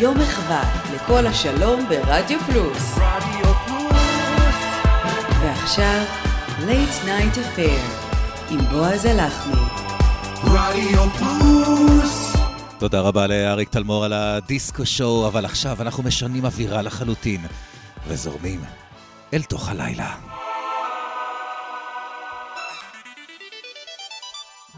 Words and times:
יום 0.00 0.18
מחווה 0.18 0.62
לכל 0.94 1.26
השלום 1.26 1.88
ברדיו 1.88 2.40
פלוס. 2.46 2.98
רדיו 2.98 3.54
פלוס 3.66 3.94
ועכשיו, 5.42 6.04
Late 6.58 7.06
Night 7.06 7.36
Affair 7.36 7.80
עם 8.50 8.60
בועז 8.60 9.04
הלחמי. 9.04 9.62
רדיו 10.44 11.10
פלוס 11.10 12.36
תודה 12.78 13.00
רבה 13.00 13.26
לאריק 13.26 13.68
תלמור 13.68 14.04
על 14.04 14.12
הדיסקו 14.12 14.86
שואו, 14.86 15.26
אבל 15.26 15.44
עכשיו 15.44 15.76
אנחנו 15.80 16.02
משנים 16.02 16.44
אווירה 16.44 16.82
לחלוטין, 16.82 17.40
וזורמים 18.06 18.60
אל 19.34 19.42
תוך 19.42 19.68
הלילה. 19.68 20.14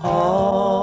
All 0.03 0.76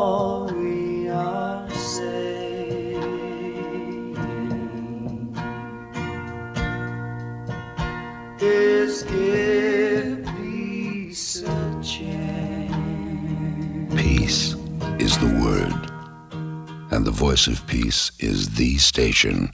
And 17.03 17.11
the 17.15 17.25
voice 17.29 17.47
of 17.47 17.67
peace 17.67 18.11
is 18.19 18.39
the 18.55 18.77
station 18.77 19.51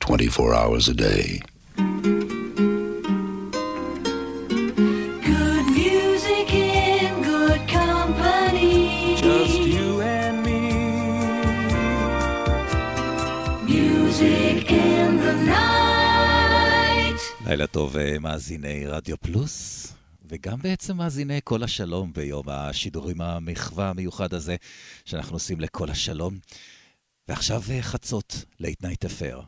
24 0.00 0.54
hours 0.54 0.88
a 0.88 0.94
day. 0.94 1.42
Good 5.30 5.66
music 5.82 6.48
in 6.54 7.22
good 7.22 7.68
company. 7.68 9.14
Just 9.20 9.58
you 9.74 10.00
and 10.00 10.42
me. 10.46 10.62
Music 13.68 14.70
in 14.70 15.18
the 15.20 15.34
night. 15.44 17.20
לילה 17.46 17.66
טוב, 17.66 17.96
אה, 17.96 18.18
מאזיני 18.18 18.86
רדיו 18.86 19.16
פלוס, 19.16 19.92
וגם 20.28 20.58
בעצם 20.62 20.96
מאזיני 20.96 21.40
כל 21.44 21.62
השלום 21.62 22.12
ביום 22.12 22.48
השידורים 22.48 23.20
המחווה 23.20 23.88
המיוחד 23.90 24.34
הזה 24.34 24.56
שאנחנו 25.04 25.36
עושים 25.36 25.60
לקול 25.60 25.90
השלום. 25.90 26.38
ועכשיו 27.28 27.62
אה, 27.70 27.82
חצות, 27.82 28.44
Late 28.60 28.82
Night 28.82 29.04
Affair. 29.04 29.40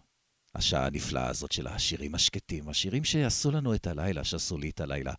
השעה 0.55 0.87
הנפלאה 0.87 1.29
הזאת 1.29 1.53
של 1.53 1.67
השירים 1.67 2.15
השקטים, 2.15 2.69
השירים 2.69 3.05
שעשו 3.05 3.51
לנו 3.51 3.75
את 3.75 3.87
הלילה, 3.87 4.25
שעשו 4.25 4.59
לי 4.59 4.71
את 4.71 4.81
הלילה 4.81 5.13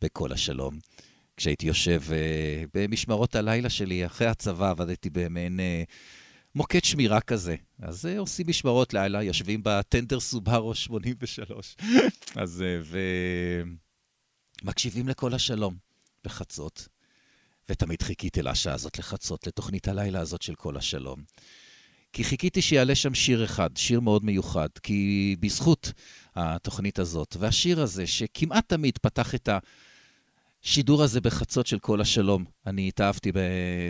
בקול 0.00 0.32
השלום. 0.32 0.78
כשהייתי 1.36 1.66
יושב 1.66 2.02
אה, 2.12 2.64
במשמרות 2.74 3.34
הלילה 3.34 3.70
שלי, 3.70 4.06
אחרי 4.06 4.26
הצבא 4.26 4.70
עבדתי 4.70 5.10
במעין 5.10 5.60
אה, 5.60 5.82
מוקד 6.54 6.84
שמירה 6.84 7.20
כזה. 7.20 7.56
אז 7.82 8.06
אה, 8.06 8.18
עושים 8.18 8.46
משמרות 8.48 8.94
לילה, 8.94 9.22
יושבים 9.22 9.60
בטנדר 9.64 10.20
סובארו 10.20 10.74
83. 10.74 11.76
אז, 12.42 12.62
אה, 12.62 12.80
ומקשיבים 14.62 15.08
לקול 15.08 15.34
השלום 15.34 15.76
בחצות. 16.24 16.88
ותמיד 17.68 18.02
חיכיתי 18.02 18.42
לשעה 18.42 18.74
הזאת 18.74 18.98
לחצות, 18.98 19.46
לתוכנית 19.46 19.88
הלילה 19.88 20.20
הזאת 20.20 20.42
של 20.42 20.54
כל 20.54 20.76
השלום. 20.76 21.22
כי 22.12 22.24
חיכיתי 22.24 22.62
שיעלה 22.62 22.94
שם 22.94 23.14
שיר 23.14 23.44
אחד, 23.44 23.76
שיר 23.76 24.00
מאוד 24.00 24.24
מיוחד, 24.24 24.68
כי 24.82 25.36
בזכות 25.40 25.92
התוכנית 26.34 26.98
הזאת, 26.98 27.36
והשיר 27.38 27.80
הזה, 27.80 28.06
שכמעט 28.06 28.68
תמיד 28.68 28.98
פתח 28.98 29.34
את 29.34 29.48
השידור 30.62 31.02
הזה 31.02 31.20
בחצות 31.20 31.66
של 31.66 31.78
כל 31.78 32.00
השלום, 32.00 32.44
אני 32.66 32.88
התאהבתי 32.88 33.32
ב... 33.32 33.38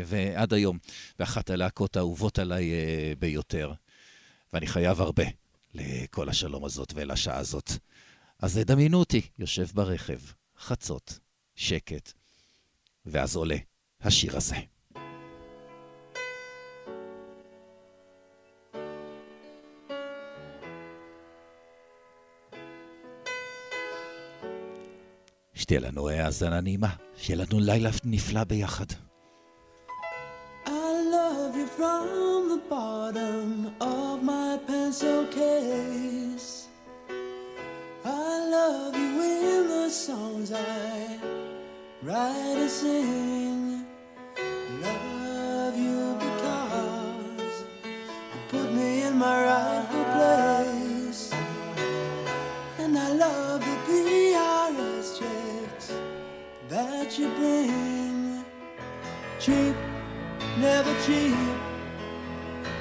ועד 0.04 0.52
היום, 0.52 0.78
באחת 1.18 1.50
הלהקות 1.50 1.96
האהובות 1.96 2.38
עליי 2.38 2.72
אה, 2.72 3.12
ביותר. 3.18 3.72
ואני 4.52 4.66
חייב 4.66 5.00
הרבה 5.00 5.24
לכל 5.74 6.28
השלום 6.28 6.64
הזאת 6.64 6.92
ולשעה 6.96 7.38
הזאת. 7.38 7.72
אז 8.38 8.60
דמיינו 8.66 8.98
אותי, 8.98 9.20
יושב 9.38 9.66
ברכב, 9.74 10.18
חצות, 10.58 11.18
שקט, 11.56 12.12
ואז 13.06 13.36
עולה 13.36 13.56
השיר 14.00 14.36
הזה. 14.36 14.56
שתהיה 25.68 25.80
לנו 25.80 26.08
האזנה 26.08 26.60
נעימה, 26.60 26.88
שיהיה 27.16 27.44
לנו 27.44 27.60
לילה 27.60 27.90
נפלא 28.04 28.44
ביחד. 28.44 28.84
From 31.78 32.48
the 32.54 32.60
bottom 32.74 33.50
of 33.80 34.16
my 34.30 34.50
pencil 34.68 35.20
case. 35.38 36.50
I 38.04 38.32
love 38.56 38.94
you 39.02 39.12
in 39.52 39.62
the 39.74 39.88
songs 40.06 40.48
I 40.50 41.18
write 42.06 42.58
and 42.64 42.72
sing. 42.80 43.60
Love 44.86 45.76
you 45.86 46.00
because 46.26 47.56
you 48.32 48.40
put 48.52 48.68
me 48.78 48.90
in 49.08 49.14
my 49.24 49.36
rightful 49.48 50.06
place. 50.14 50.47
You 57.18 57.28
bring. 57.30 58.44
Cheap 59.40 59.74
never 60.60 60.94
cheap. 61.04 61.34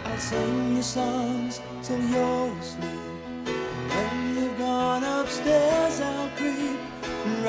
I'll 0.06 0.18
sing 0.18 0.76
you 0.76 0.82
songs 0.82 1.62
till 1.82 2.00
you're 2.00 2.52
asleep. 2.60 3.56
When 3.90 4.38
you've 4.38 4.58
gone 4.58 5.04
upstairs, 5.04 6.02
I'll 6.02 6.30
creep 6.38 6.80
and 7.04 7.44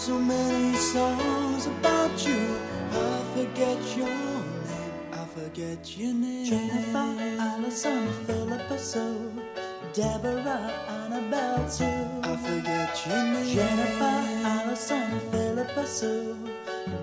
so 0.00 0.18
many 0.18 0.74
songs 0.76 1.66
about 1.66 2.26
you. 2.26 2.40
I 2.90 3.22
forget 3.34 3.78
your 3.98 4.06
name. 4.08 4.64
I 5.12 5.26
forget 5.26 5.98
your 5.98 6.14
name. 6.14 6.46
Jennifer, 6.46 7.14
Allison, 7.38 8.10
Philippa 8.24 8.78
Sue, 8.78 9.30
Deborah, 9.92 10.72
Annabelle 10.88 11.68
Sue. 11.68 11.84
I 12.22 12.34
forget 12.38 13.06
your 13.06 13.24
name. 13.24 13.54
Jennifer, 13.54 14.18
Allison, 14.48 15.20
Philippa 15.30 15.86
Sue, 15.86 16.48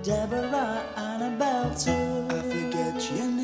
Deborah, 0.01 0.83
Annabelle 0.97 1.75
Sue. 1.77 2.25
I 2.31 2.41
forget 2.41 3.11
your 3.11 3.27
name. 3.27 3.36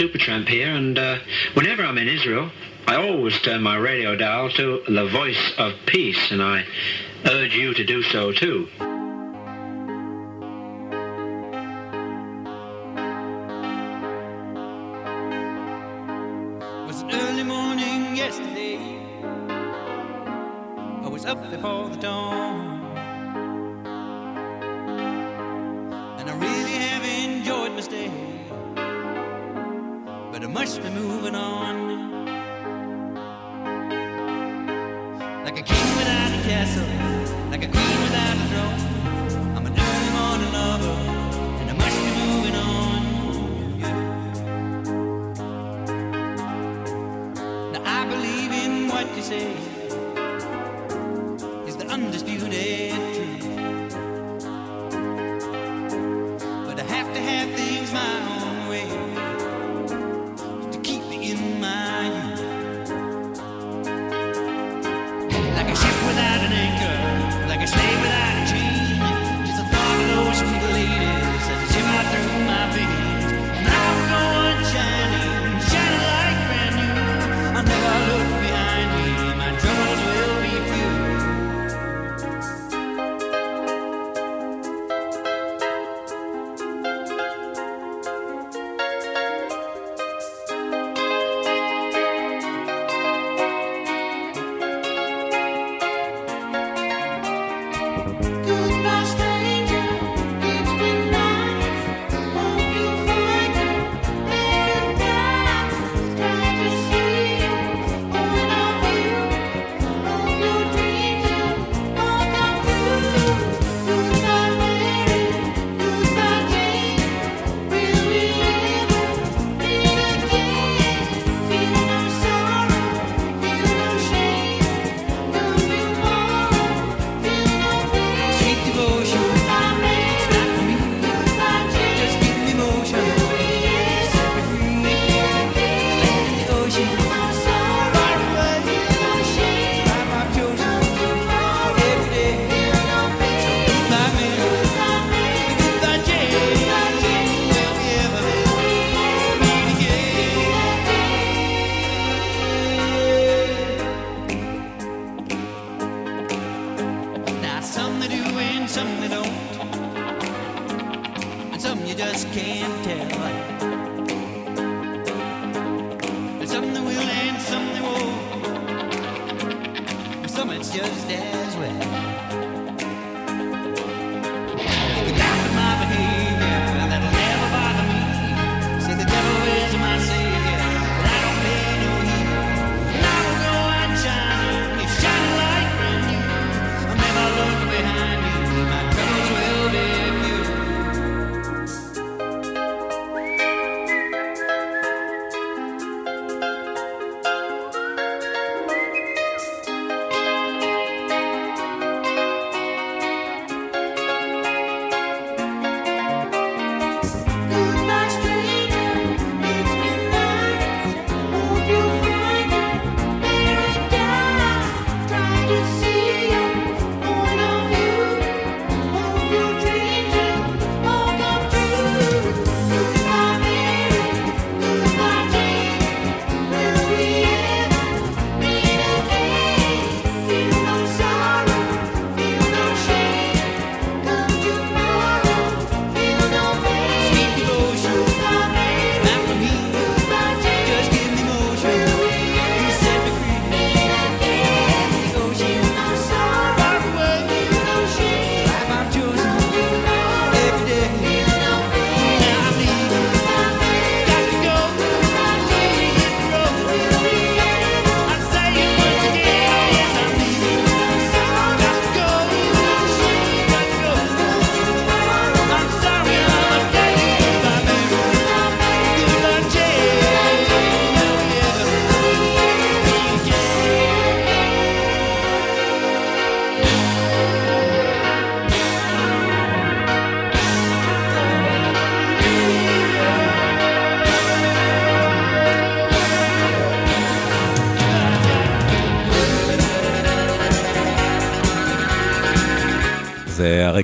Supertramp 0.00 0.48
here, 0.48 0.70
and 0.70 0.98
uh, 0.98 1.18
whenever 1.52 1.84
I'm 1.84 1.98
in 1.98 2.08
Israel, 2.08 2.50
I 2.86 2.96
always 2.96 3.38
turn 3.42 3.60
my 3.60 3.76
radio 3.76 4.16
dial 4.16 4.48
to 4.52 4.82
the 4.88 5.06
voice 5.08 5.52
of 5.58 5.74
peace, 5.84 6.30
and 6.30 6.42
I 6.42 6.64
urge 7.26 7.54
you 7.54 7.74
to 7.74 7.84
do 7.84 8.02
so 8.04 8.32
too. 8.32 8.89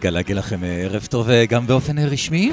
זה 0.06 0.10
הרגע 0.10 0.18
להגיד 0.18 0.36
לכם 0.36 0.64
אה, 0.64 0.68
ערב 0.68 1.06
טוב 1.10 1.30
אה, 1.30 1.46
גם 1.46 1.66
באופן 1.66 1.98
אה, 1.98 2.06
רשמי. 2.06 2.52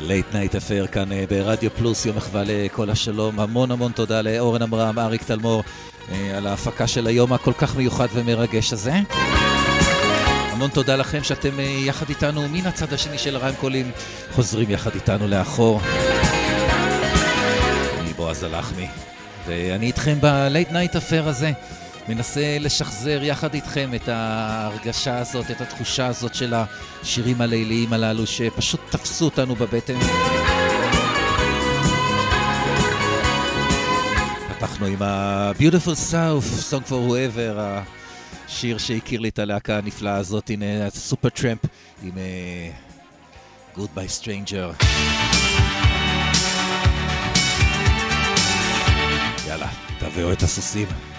Late 0.00 0.26
Night 0.34 0.54
Affair 0.54 0.86
כאן 0.86 1.08
ברדיו 1.28 1.70
פלוס, 1.70 2.06
יום 2.06 2.16
מחווה 2.16 2.42
לקול 2.46 2.90
השלום. 2.90 3.40
המון 3.40 3.70
המון 3.70 3.92
תודה 3.92 4.22
לאורן 4.22 4.62
עמרם, 4.62 4.98
אריק 4.98 5.22
תלמור, 5.22 5.62
על 6.36 6.46
ההפקה 6.46 6.86
של 6.86 7.06
היום 7.06 7.32
הכל 7.32 7.52
כך 7.52 7.76
מיוחד 7.76 8.06
ומרגש 8.14 8.72
הזה. 8.72 8.94
המון 10.52 10.70
תודה 10.70 10.96
לכם 10.96 11.22
שאתם 11.22 11.60
יחד 11.60 12.08
איתנו 12.08 12.48
מן 12.48 12.66
הצד 12.66 12.92
השני 12.92 13.18
של 13.18 13.36
הרמקולים, 13.36 13.90
חוזרים 14.32 14.70
יחד 14.70 14.94
איתנו 14.94 15.28
לאחור. 15.28 15.80
אני 18.00 18.12
בועז 18.16 18.42
הלחמי, 18.42 18.86
ואני 19.46 19.86
איתכם 19.86 20.18
ב 20.20 20.30
Late 20.30 20.72
Night 20.72 20.96
Affair 20.96 21.28
הזה. 21.28 21.52
מנסה 22.08 22.56
לשחזר 22.60 23.22
יחד 23.22 23.54
איתכם 23.54 23.90
את 23.94 24.08
ההרגשה 24.08 25.18
הזאת, 25.18 25.50
את 25.50 25.60
התחושה 25.60 26.06
הזאת 26.06 26.34
של 26.34 26.54
השירים 26.54 27.40
הליליים 27.40 27.92
הללו 27.92 28.26
שפשוט 28.26 28.80
תפסו 28.90 29.24
אותנו 29.24 29.54
בבטן. 29.54 29.98
פתחנו 34.48 34.86
עם 34.86 35.02
ה-Beautiful 35.02 36.12
South, 36.12 36.70
Song 36.70 36.88
for 36.88 37.10
Whoever, 37.10 37.60
השיר 38.48 38.78
שהכיר 38.78 39.20
לי 39.20 39.28
את 39.28 39.38
הלהקה 39.38 39.78
הנפלאה 39.78 40.16
הזאת, 40.16 40.50
הנה 40.50 40.86
הסופר 40.86 41.28
טראמפ 41.28 41.60
עם 42.02 42.12
uh, 42.14 43.78
Goodbye 43.78 44.22
Stranger. 44.22 44.84
יאללה, 49.48 49.68
תביאו 49.98 50.32
את 50.32 50.42
הסוסים. 50.42 51.13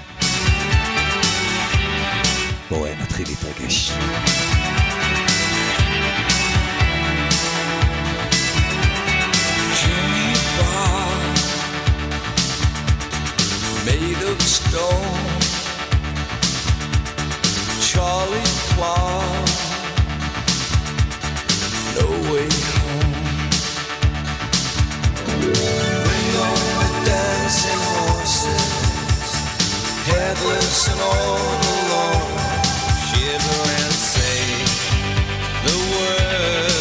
בואו 2.71 2.87
נתחיל 3.01 3.27
להתרגש. 3.29 3.93
Jimmy 9.81 10.29
Bob, 10.57 11.21
made 13.87 14.23
of 14.31 14.41
stone. 14.43 15.31
Charlie 17.89 18.53
Clark, 18.71 19.49
no 21.97 22.07
way 22.31 22.49
home. 22.77 23.15
Bring 26.07 26.33
on 26.49 26.61
the 26.83 26.91
dancing 27.11 27.83
horses, 27.91 29.31
headless 30.11 30.89
and 30.93 31.01
all 31.01 31.39
alone. 31.75 32.44
And 33.28 33.92
say 33.92 34.64
the 35.66 35.78
words 35.98 36.75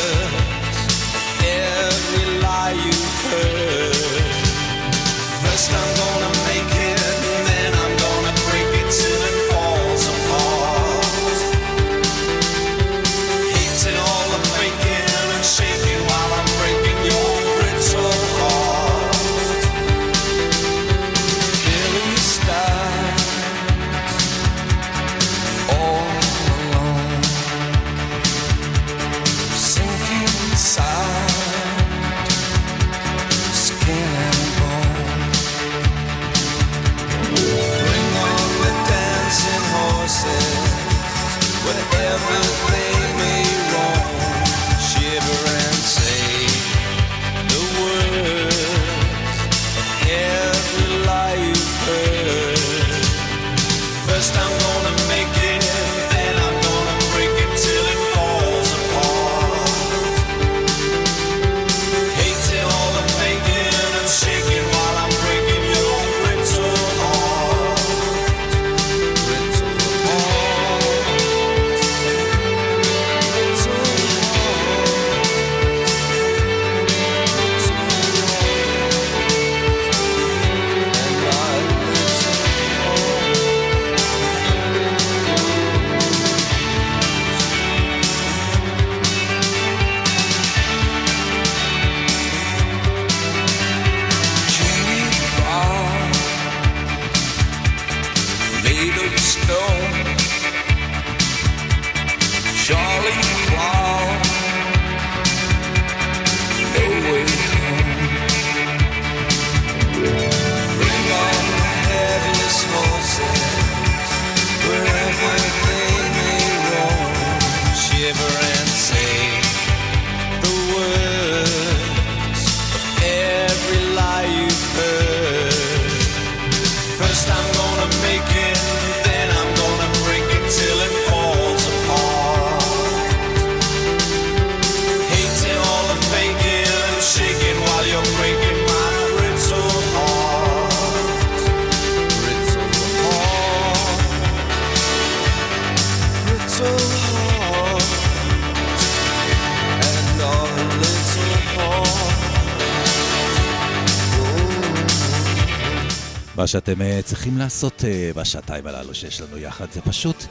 שאתם 156.54 156.82
אה, 156.82 157.00
צריכים 157.04 157.38
לעשות 157.38 157.84
אה, 157.84 158.10
בשעתיים 158.16 158.66
הללו 158.66 158.94
שיש 158.94 159.20
לנו 159.20 159.38
יחד 159.38 159.72
זה 159.72 159.80
פשוט 159.80 160.24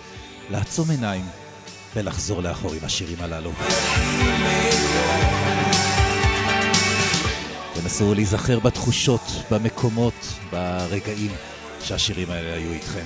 לעצום 0.50 0.90
עיניים 0.90 1.26
ולחזור 1.96 2.42
לאחור 2.42 2.74
עם 2.74 2.80
השירים 2.84 3.18
הללו. 3.22 3.52
תנסו 7.74 8.14
להיזכר 8.14 8.60
בתחושות, 8.60 9.22
במקומות, 9.52 10.14
ברגעים 10.52 11.32
שהשירים 11.82 12.30
האלה 12.30 12.54
היו 12.54 12.72
איתכם. 12.72 13.06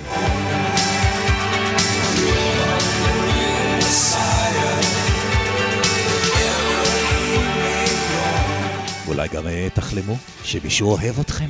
אולי 9.08 9.28
גם 9.28 9.48
אה, 9.48 9.68
תחלמו 9.74 10.18
שמישהו 10.44 10.92
אוהב 10.92 11.20
אתכם. 11.20 11.50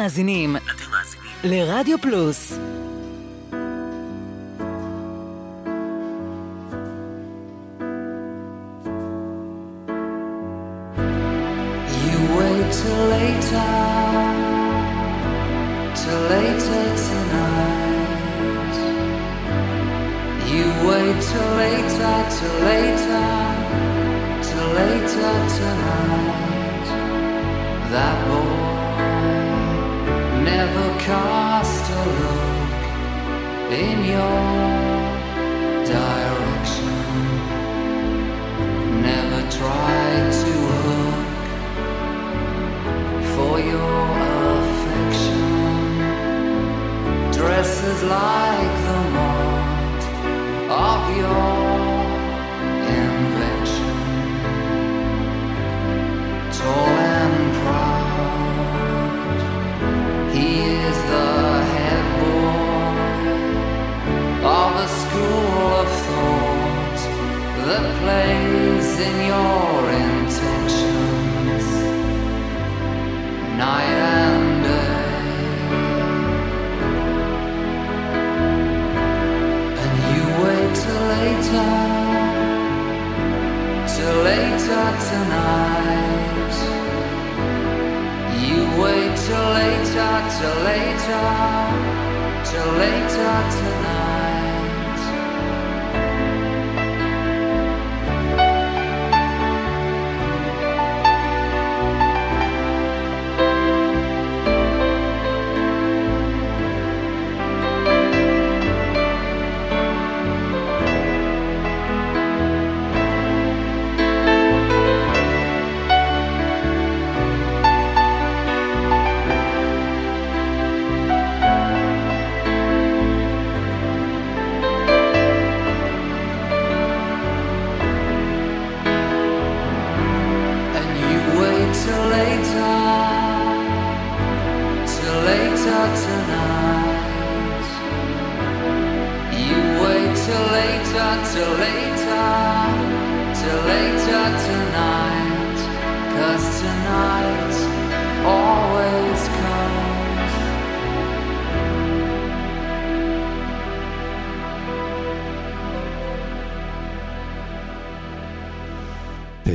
מאזינים 0.00 0.56
לרדיו 1.44 1.98
פלוס. 1.98 2.58
You 12.02 12.18
wait 12.38 12.68
till 12.78 13.02
later, 13.16 13.72
till 15.98 16.22
later 16.32 16.86
tonight. 17.06 18.76
You 20.52 20.66
wait 20.88 21.18
till 21.28 21.50
later, 21.62 22.16
till 22.36 22.56
later, 22.70 23.28
till 24.46 24.68
later 24.78 25.34
tonight. 25.56 26.86
That 27.92 28.16
boy 28.28 28.59
never 30.65 30.89
cast 30.99 31.85
a 31.89 32.03
look 32.21 32.81
in 33.83 33.97
your 34.13 34.43
direction. 35.93 36.97
Never 39.09 39.41
tried 39.59 40.27
to 40.43 40.53
hook 40.83 41.29
for 43.33 43.53
your 43.71 44.01
affection. 44.59 45.45
Dresses 47.37 47.99
like 48.03 48.70
plays 68.11 68.89
in 69.07 69.17
your 69.33 69.79
intentions 70.05 71.67
night 73.63 73.99
and 74.23 74.47
day. 74.67 75.21
And 79.81 79.93
you 80.11 80.23
wait 80.43 80.71
till 80.81 81.03
later, 81.15 81.71
till 83.93 84.17
later 84.29 84.87
tonight. 85.09 86.57
You 88.45 88.59
wait 88.83 89.13
till 89.25 89.47
later, 89.59 90.13
till 90.35 90.57
later, 90.69 91.27
till 92.49 92.71
later 92.83 93.37
tonight. 93.55 93.70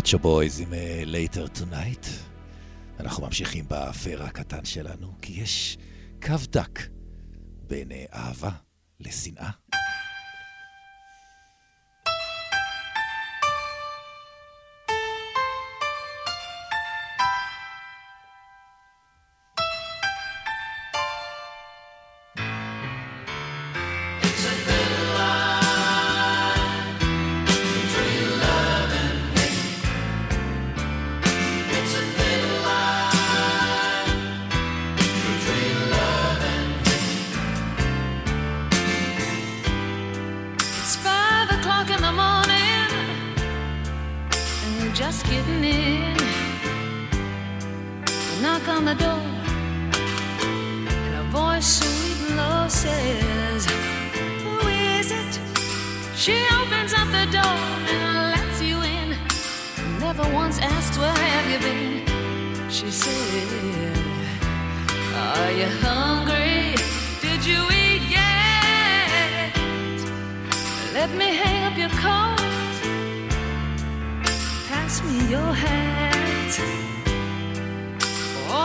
Pet 0.07 0.12
Shop 0.12 0.19
Boys 0.19 0.61
עם 0.61 0.75
אה, 0.75 1.03
Later 1.07 1.59
Tonight. 1.59 2.07
אנחנו 3.01 3.27
ממשיכים 3.27 3.69
ב 3.69 3.76
Affair 3.76 4.23
הקטן 4.23 4.65
שלנו, 4.65 5.13
כי 5.23 5.33
יש 5.33 5.79
קו 6.23 6.35
דק 6.53 6.81
בין 7.67 7.93
אה, 7.93 8.05
אהבה 8.13 8.51
לשנאה. 9.01 9.51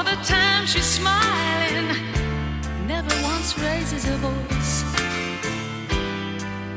All 0.01 0.07
the 0.07 0.23
time 0.23 0.65
she's 0.65 0.83
smiling, 0.83 1.95
never 2.87 3.13
once 3.21 3.55
raises 3.59 4.03
her 4.05 4.17
voice. 4.17 4.83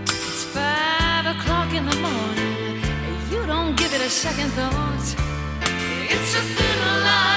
It's 0.02 0.44
five 0.52 1.24
o'clock 1.34 1.72
in 1.72 1.86
the 1.86 1.96
morning. 2.06 2.82
You 3.30 3.46
don't 3.46 3.78
give 3.78 3.94
it 3.94 4.02
a 4.02 4.10
second 4.10 4.50
thought. 4.50 5.06
It's 6.10 6.34
a 6.34 6.42
thin 6.56 6.80
line 7.02 7.33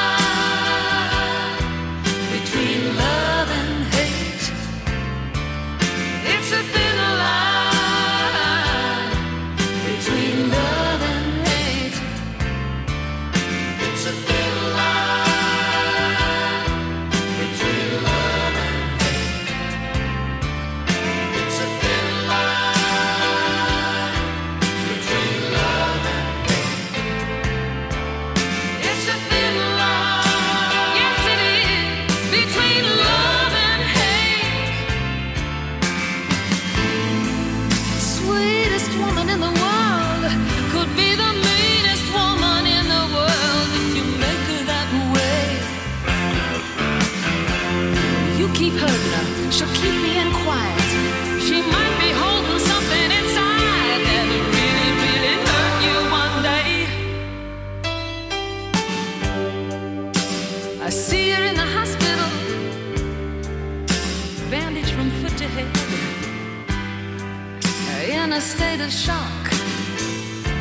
shock, 68.90 69.52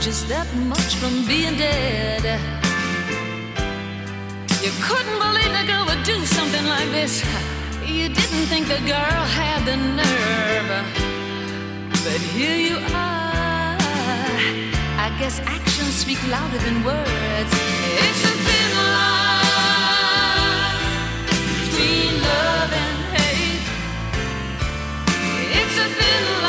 just 0.01 0.29
that 0.29 0.47
much 0.67 0.97
from 0.97 1.25
being 1.27 1.57
dead. 1.57 2.25
You 4.65 4.73
couldn't 4.83 5.19
believe 5.19 5.53
the 5.53 5.65
girl 5.71 5.87
would 5.87 6.03
do 6.03 6.27
something 6.27 6.67
like 6.67 6.91
this. 6.91 7.23
You 7.87 8.09
didn't 8.09 8.47
think 8.51 8.67
the 8.67 8.81
girl 8.81 9.23
had 9.39 9.65
the 9.65 9.77
nerve. 9.77 10.71
But 12.05 12.21
here 12.35 12.57
you 12.57 12.77
are. 12.95 13.77
I 14.99 15.09
guess 15.21 15.39
actions 15.41 15.95
speak 15.95 16.19
louder 16.29 16.59
than 16.59 16.83
words. 16.83 17.53
It's 18.07 18.23
a 18.25 18.35
thin 18.47 18.71
line 18.91 19.27
between 21.63 22.13
love 22.23 22.73
and 22.85 22.99
hate. 23.15 23.67
It's 25.61 25.77
a 25.79 25.89
thin 25.99 26.25
line 26.43 26.46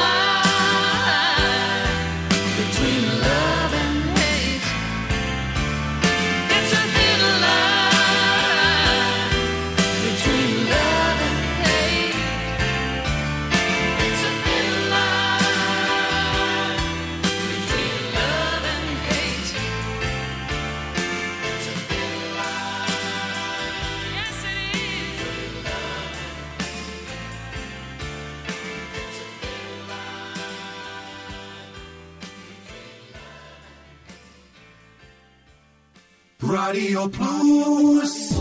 רדיו 36.58 37.12
פלוס 37.12 38.34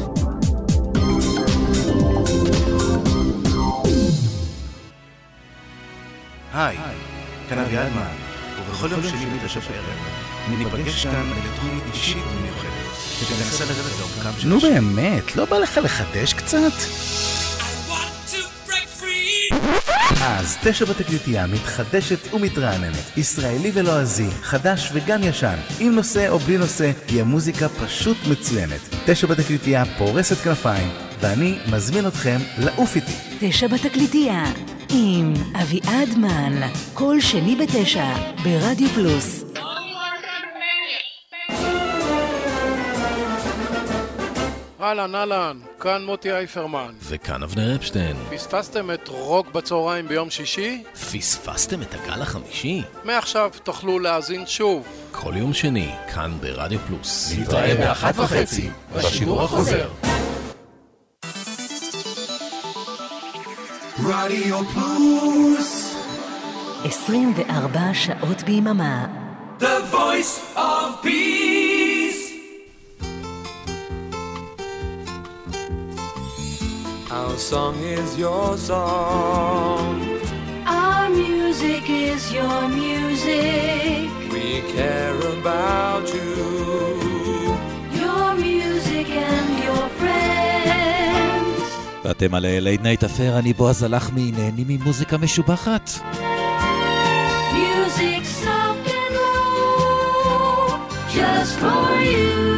היי, 6.52 6.76
כאן 7.48 7.58
אביעד 7.58 7.92
מן, 7.92 8.02
ובכל 8.60 8.92
יום 8.92 9.02
שני 9.02 9.26
בתשע 9.26 9.60
בערב, 9.60 10.58
ניפגש 10.58 11.06
כאן 11.06 11.30
לתוכנית 11.44 11.82
אישית 11.94 12.24
ומיוחדת, 12.32 12.96
שתנסה 13.20 13.64
לרדת 13.64 13.98
לעומקם 13.98 14.40
של 14.40 14.48
נו 14.48 14.60
באמת, 14.60 15.36
לא 15.36 15.44
בא 15.44 15.58
לך 15.58 15.80
לחדש 15.82 16.32
קצת? 16.32 16.72
אז 20.46 20.56
תשע 20.64 20.84
בתקליטייה 20.84 21.46
מתחדשת 21.46 22.34
ומתרעננת, 22.34 23.16
ישראלי 23.16 23.70
ולועזי, 23.74 24.30
חדש 24.42 24.90
וגם 24.92 25.22
ישן, 25.22 25.56
עם 25.80 25.94
נושא 25.94 26.28
או 26.28 26.38
בלי 26.38 26.58
נושא, 26.58 26.90
תהיה 27.06 27.24
מוזיקה 27.24 27.68
פשוט 27.68 28.16
מצוינת. 28.30 28.80
תשע 29.06 29.26
בתקליטייה 29.26 29.84
פורסת 29.98 30.36
כנפיים, 30.36 30.88
ואני 31.20 31.58
מזמין 31.72 32.06
אתכם 32.06 32.38
לעוף 32.58 32.96
איתי. 32.96 33.12
תשע 33.40 33.66
בתקליטייה, 33.66 34.44
עם 34.88 35.32
אביעד 35.62 36.08
מן, 36.16 36.60
כל 36.94 37.20
שני 37.20 37.56
בתשע, 37.56 38.14
ברדיו 38.44 38.88
פלוס. 38.88 39.45
אהלן, 44.86 45.14
אהלן, 45.14 45.58
כאן 45.80 46.04
מוטי 46.04 46.32
אייפרמן. 46.32 46.92
וכאן 47.02 47.42
אבנר 47.42 47.76
אפשטיין. 47.76 48.16
פספסתם 48.30 48.90
את 48.90 49.08
רוק 49.08 49.48
בצהריים 49.52 50.08
ביום 50.08 50.30
שישי? 50.30 50.82
פספסתם 50.92 51.82
את 51.82 51.94
הגל 51.94 52.22
החמישי? 52.22 52.82
מעכשיו 53.04 53.50
תוכלו 53.62 53.98
להאזין 53.98 54.46
שוב. 54.46 54.86
כל 55.12 55.32
יום 55.36 55.54
שני, 55.54 55.88
כאן 56.14 56.32
ברדיו 56.40 56.78
פלוס. 56.86 57.34
נתראה 57.38 57.74
באחת 57.74 58.18
וחצי, 58.18 58.70
בשידור 58.96 59.42
החוזר. 59.42 59.88
רדיו 64.04 64.64
פלוס 64.64 65.96
24 66.84 67.80
שעות 67.94 68.42
ביממה. 68.42 69.06
The 69.60 69.92
voice 69.92 70.56
of 70.56 71.04
peace 71.04 71.55
Our 77.18 77.36
song 77.52 77.76
is 77.98 78.10
your 78.24 78.50
song. 78.70 79.94
Our 80.82 81.08
music 81.22 81.84
is 81.88 82.22
your 82.38 82.60
music. 82.82 84.06
We 84.34 84.48
care 84.76 85.18
about 85.36 86.04
you. 86.16 86.34
Your 88.02 88.28
music 88.46 89.08
and 89.30 89.50
your 89.66 89.86
friends. 90.00 91.62
ואתם 92.04 92.34
על 92.34 92.46
לייט 92.60 92.82
נייט 92.82 93.04
אפר, 93.04 93.38
אני 93.38 93.52
בועז 93.52 93.82
הלחמי, 93.82 94.32
נהנים 94.36 94.66
ממוזיקה 94.68 95.18
משובחת. 95.18 95.90
Music 97.52 98.24
soft 98.44 98.86
and 99.00 99.14
low, 99.16 100.78
just 101.14 101.54
for 101.62 101.88
you. 102.12 102.55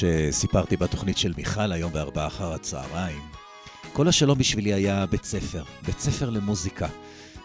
שסיפרתי 0.00 0.76
בתוכנית 0.76 1.18
של 1.18 1.32
מיכל 1.36 1.72
היום 1.72 1.92
בארבעה 1.92 2.26
אחר 2.26 2.52
הצהריים, 2.52 3.22
כל 3.92 4.08
השלום 4.08 4.38
בשבילי 4.38 4.74
היה 4.74 5.06
בית 5.06 5.24
ספר, 5.24 5.62
בית 5.86 6.00
ספר 6.00 6.30
למוזיקה. 6.30 6.86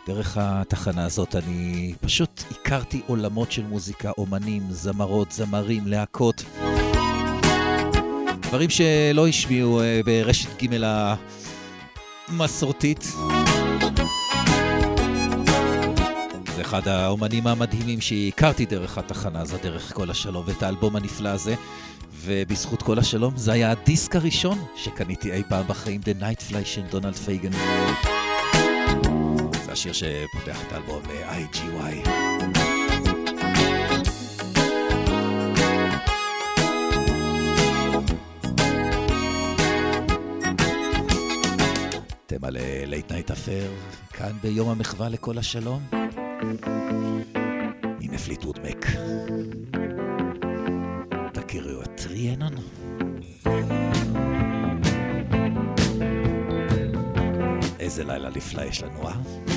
דרך 0.08 0.38
התחנה 0.42 1.06
הזאת 1.06 1.36
אני 1.36 1.94
פשוט 2.02 2.44
הכרתי 2.52 3.02
עולמות 3.08 3.52
של 3.52 3.64
מוזיקה, 3.64 4.12
אומנים, 4.18 4.64
זמרות, 4.70 5.32
זמרים, 5.32 5.88
להקות. 5.88 6.44
דברים 8.40 8.70
שלא 8.70 9.28
השמיעו 9.28 9.82
אה, 9.82 10.02
ברשת 10.06 10.64
ג' 10.64 10.84
המסורתית. 12.28 13.04
זה 16.56 16.62
אחד 16.62 16.88
האומנים 16.88 17.48
המדהימים 17.48 18.02
שהכרתי 18.02 18.66
דרך 18.66 18.98
התחנה 18.98 19.42
הזאת, 19.42 19.62
דרך 19.62 19.94
כל 19.94 20.12
השלום, 20.12 20.44
ואת 20.48 20.64
האלבום 20.64 20.96
הנפלא 20.96 21.30
הזה. 21.30 21.56
ובזכות 22.26 22.82
קול 22.82 23.00
השלום, 23.00 23.38
זה 23.38 23.52
היה 23.54 23.72
הדיסק 23.72 24.16
הראשון 24.16 24.58
שקניתי 24.76 25.32
אי 25.32 25.44
פעם 25.50 25.68
בחיים, 25.68 26.02
The 26.02 26.22
Nightfly 26.22 26.66
של 26.66 26.82
דונלד 26.82 27.16
פייגן. 27.16 27.52
זה 29.66 29.72
השיר 29.72 29.94
שפותח 29.94 30.62
את 30.68 30.74
האלבום 30.74 31.02
אה, 31.10 31.38
IGY. 31.38 32.10
אתם 42.26 42.46
על 42.46 42.58
Late 42.86 43.12
Night 43.12 43.32
Affair, 43.32 43.70
כאן 44.14 44.32
ביום 44.42 44.70
המחווה 44.70 45.10
לקול 45.10 45.38
השלום. 45.38 45.82
הנה 48.02 48.18
פליטווד 48.18 48.60
מק. 48.64 48.86
איזה 57.86 58.04
לילה 58.04 58.30
נפלא 58.30 58.62
יש 58.62 58.84
לנו, 58.84 59.08
אה? 59.08 59.55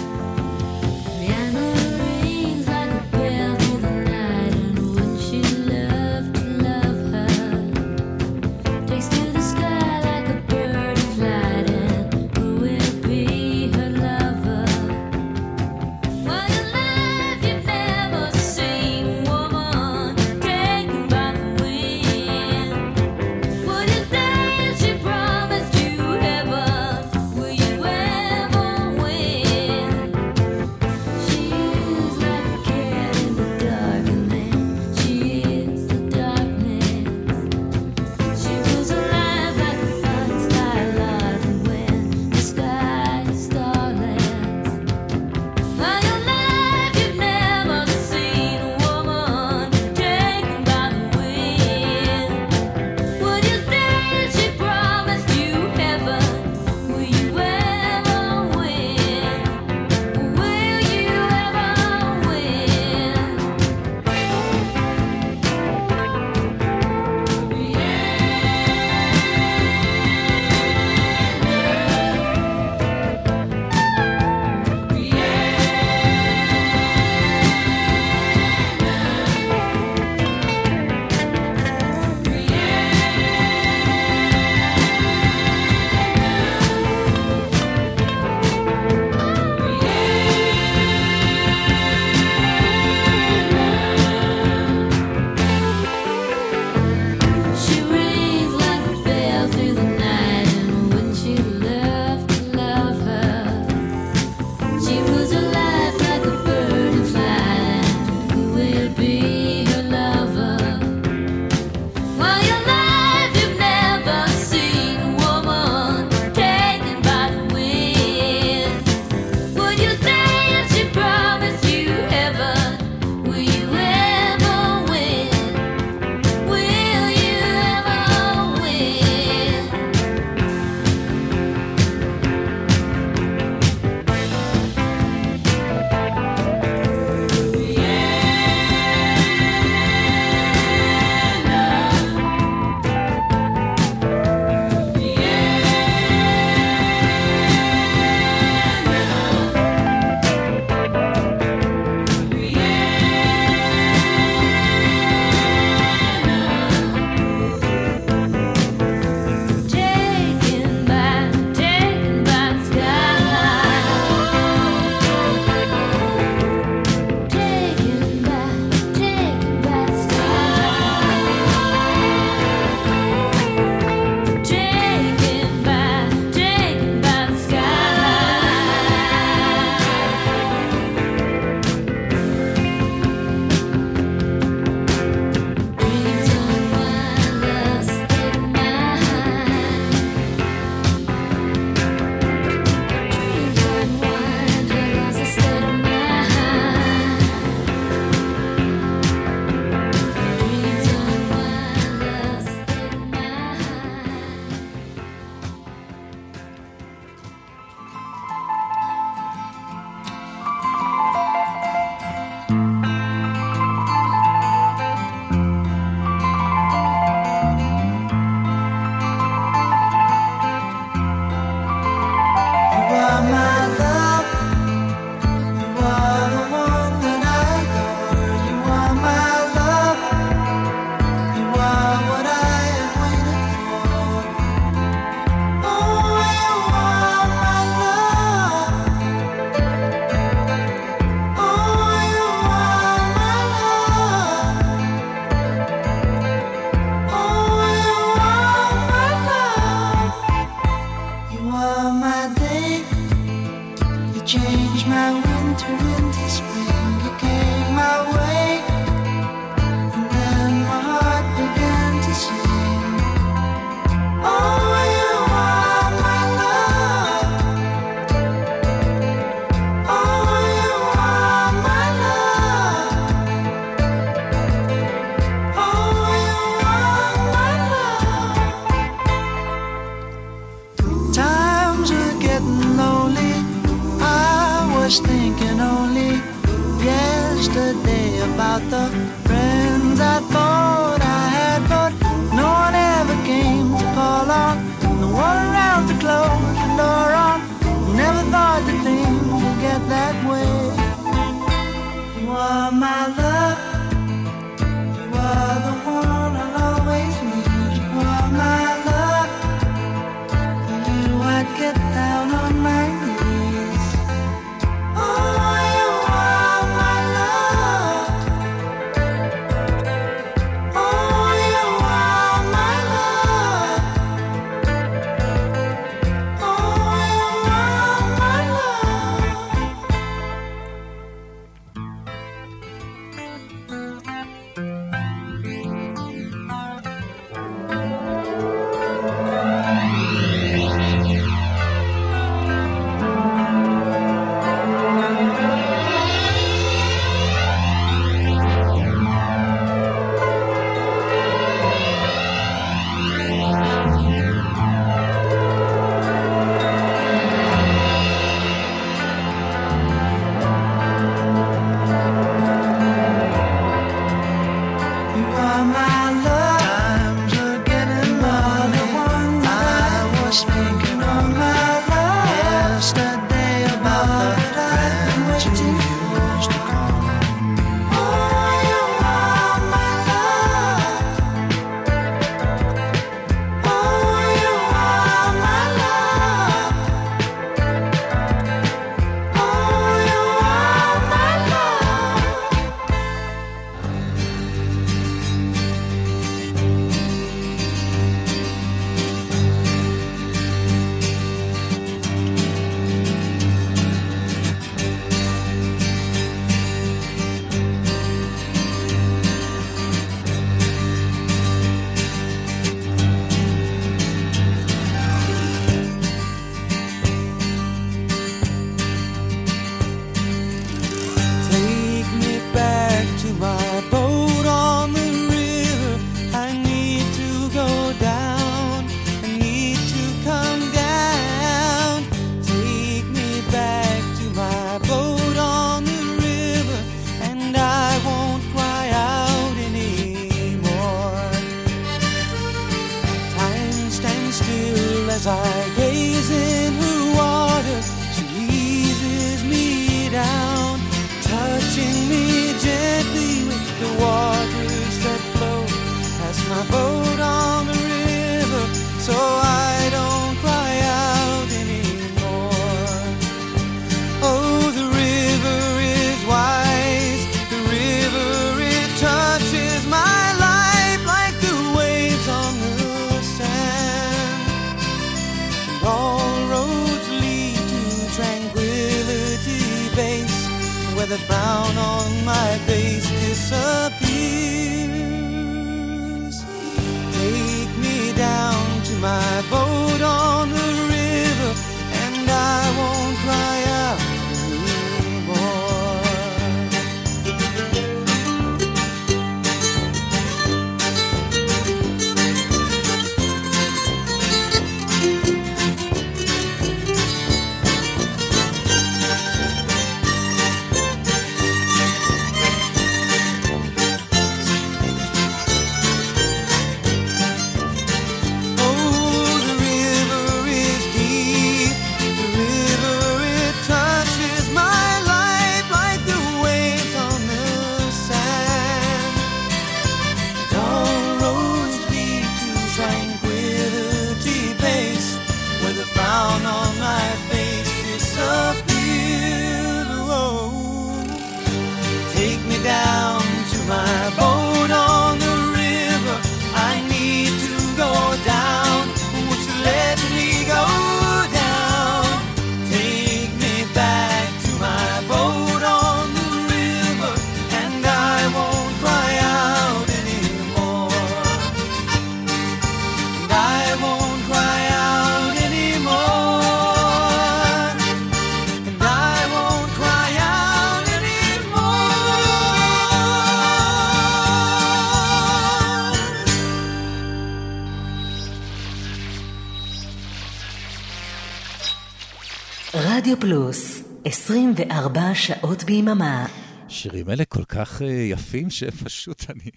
24 584.59 585.14
שעות 585.14 585.64
ביממה. 585.64 586.26
שירים 586.68 587.11
אלה 587.11 587.24
כל 587.24 587.44
כך 587.44 587.82
אה, 587.82 587.86
יפים, 587.86 588.50
שפשוט 588.50 589.30
אני... 589.30 589.50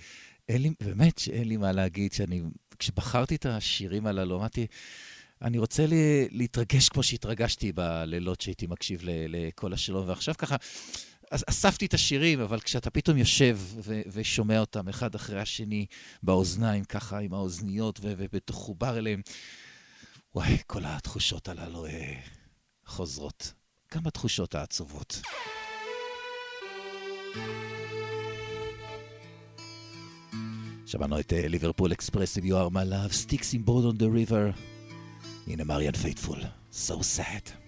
אין 0.49 0.61
לי, 0.61 0.73
באמת 0.81 1.17
שאין 1.17 1.47
לי 1.47 1.57
מה 1.57 1.71
להגיד, 1.71 2.13
שאני... 2.13 2.41
כשבחרתי 2.79 3.35
את 3.35 3.45
השירים 3.45 4.07
הללו, 4.07 4.37
אמרתי, 4.37 4.67
אני 5.41 5.57
רוצה 5.57 5.85
לי, 5.85 6.27
להתרגש 6.31 6.89
כמו 6.89 7.03
שהתרגשתי 7.03 7.71
בלילות 7.71 8.41
שהייתי 8.41 8.67
מקשיב 8.67 8.99
ל, 9.03 9.09
לכל 9.27 9.73
השלום, 9.73 10.07
ועכשיו 10.07 10.33
ככה... 10.37 10.55
אספתי 11.49 11.85
את 11.85 11.93
השירים, 11.93 12.39
אבל 12.39 12.59
כשאתה 12.59 12.89
פתאום 12.89 13.17
יושב 13.17 13.59
ו- 13.61 14.01
ושומע 14.07 14.59
אותם 14.59 14.87
אחד 14.87 15.15
אחרי 15.15 15.41
השני 15.41 15.85
באוזניים, 16.23 16.83
ככה 16.83 17.19
עם 17.19 17.33
האוזניות 17.33 17.99
ובתוך 18.01 18.55
חובר 18.55 18.97
אליהם, 18.97 19.21
וואי, 20.35 20.57
כל 20.67 20.81
התחושות 20.85 21.49
הללו 21.49 21.85
אה, 21.85 22.13
חוזרות. 22.85 23.60
גם 23.95 24.03
בתחושות 24.03 24.55
העצובות. 24.55 25.21
שמענו 30.85 31.19
את 31.19 31.33
אה, 31.33 31.47
ליברפול 31.47 31.91
אקספרס 31.91 32.37
עם 32.37 32.45
You 32.45 32.57
Are 32.57 32.69
My 32.69 32.81
Love, 32.81 33.11
סטיקס 33.11 33.53
עם 33.53 33.65
Boat 33.65 33.85
on 33.85 33.97
the 33.97 34.05
River. 34.05 34.49
הנה 35.47 35.63
מריאן 35.63 35.93
פייטפול, 35.93 36.39
So 36.73 36.93
sad. 36.93 37.60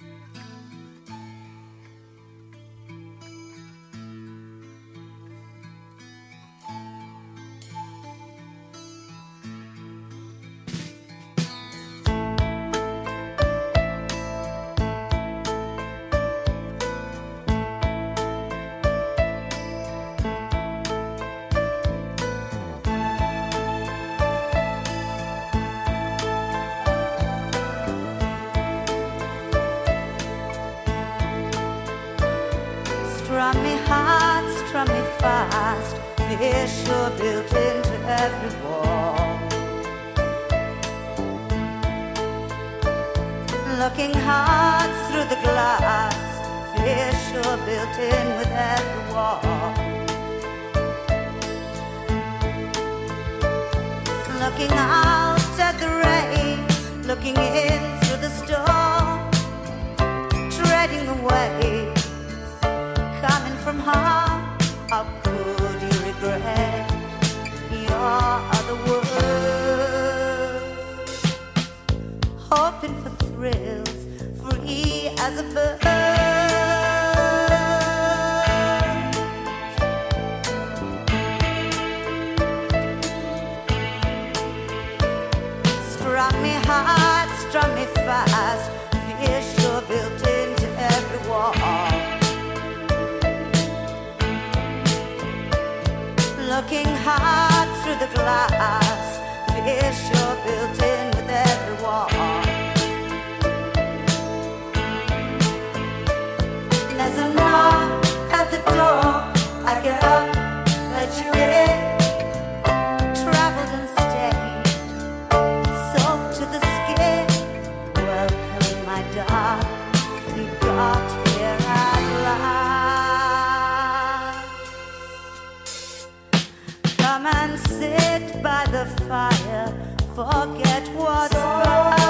sit 127.84 128.42
by 128.42 128.66
the 128.72 128.86
fire, 129.08 129.68
forget 130.16 130.88
what's 130.96 131.34
so 131.34 132.03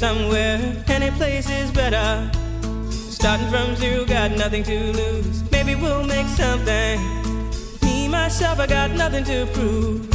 somewhere. 0.00 0.58
Any 0.88 1.10
place 1.10 1.50
is 1.50 1.70
better. 1.70 2.30
Starting 2.90 3.48
from 3.50 3.76
zero, 3.76 4.06
got 4.06 4.30
nothing 4.30 4.62
to 4.64 4.92
lose. 4.94 5.44
Maybe 5.52 5.74
we'll 5.74 6.04
make 6.04 6.26
something. 6.26 6.98
Me, 7.82 8.08
myself, 8.08 8.58
I 8.60 8.66
got 8.66 8.92
nothing 8.92 9.24
to 9.24 9.46
prove. 9.52 10.06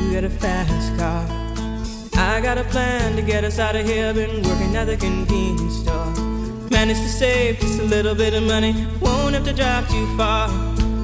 You 0.00 0.12
got 0.12 0.24
a 0.24 0.30
fast 0.30 0.98
car. 0.98 1.24
I 2.16 2.40
got 2.40 2.58
a 2.58 2.64
plan 2.64 3.14
to 3.14 3.22
get 3.22 3.44
us 3.44 3.60
out 3.60 3.76
of 3.76 3.86
here. 3.86 4.12
Been 4.12 4.42
working 4.42 4.74
at 4.74 4.86
the 4.86 4.96
convenience 4.96 5.76
store. 5.82 6.12
Managed 6.70 7.02
to 7.02 7.08
save 7.08 7.60
just 7.60 7.78
a 7.78 7.84
little 7.84 8.16
bit 8.16 8.34
of 8.34 8.42
money. 8.42 8.72
Drive 9.56 9.88
too 9.88 10.16
far. 10.16 10.48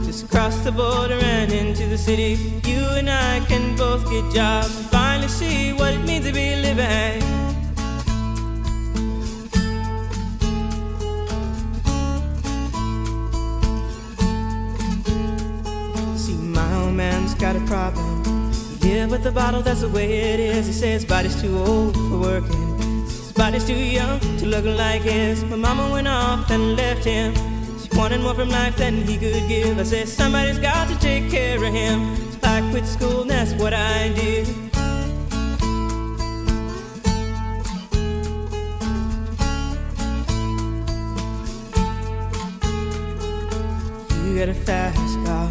Just 0.05 0.29
cross 0.29 0.59
the 0.65 0.73
border 0.73 1.15
and 1.23 1.53
into 1.53 1.87
the 1.87 1.97
city. 1.97 2.61
You 2.65 2.85
and 2.99 3.09
I 3.09 3.39
can 3.47 3.77
both 3.77 4.03
get 4.11 4.25
jobs. 4.35 4.77
and 4.77 4.87
Finally 4.87 5.29
see 5.29 5.73
what 5.73 5.95
it 5.95 6.05
means 6.05 6.27
to 6.27 6.33
be 6.33 6.57
living. 6.57 7.21
See, 16.17 16.35
my 16.35 16.75
old 16.83 16.95
man's 16.95 17.35
got 17.35 17.55
a 17.55 17.61
problem. 17.67 18.25
Live 18.81 19.13
with 19.13 19.23
the 19.23 19.31
bottle, 19.31 19.63
that's 19.63 19.83
the 19.83 19.89
way 19.89 20.33
it 20.33 20.41
is. 20.41 20.67
He 20.67 20.73
says 20.73 21.05
body's 21.05 21.41
too 21.41 21.57
old 21.57 21.95
for 21.95 22.19
working. 22.19 22.79
His 23.05 23.33
body's 23.33 23.65
too 23.65 23.75
young 23.75 24.19
to 24.39 24.47
look 24.47 24.65
like 24.65 25.03
his. 25.03 25.45
My 25.45 25.57
mama 25.57 25.89
went 25.93 26.09
off 26.09 26.51
and 26.51 26.77
left 26.77 27.05
him. 27.05 27.33
Wanted 27.95 28.21
more 28.23 28.35
from 28.35 28.49
life 28.49 28.77
than 28.77 29.03
he 29.03 29.17
could 29.19 29.47
give. 29.49 29.79
I 29.79 29.83
said, 29.83 30.09
somebody's 30.09 30.59
got 30.59 30.89
to 30.89 30.99
take 30.99 31.31
care 31.31 31.57
of 31.57 31.73
him. 31.73 32.17
So 32.33 32.39
I 32.45 32.67
quit 32.71 32.87
school, 32.87 33.23
and 33.23 33.31
that's 33.31 33.53
what 33.55 33.75
I 33.75 34.09
did. 34.15 34.49
You 44.25 44.39
got 44.39 44.49
a 44.49 44.55
fast 44.55 45.27
car. 45.27 45.51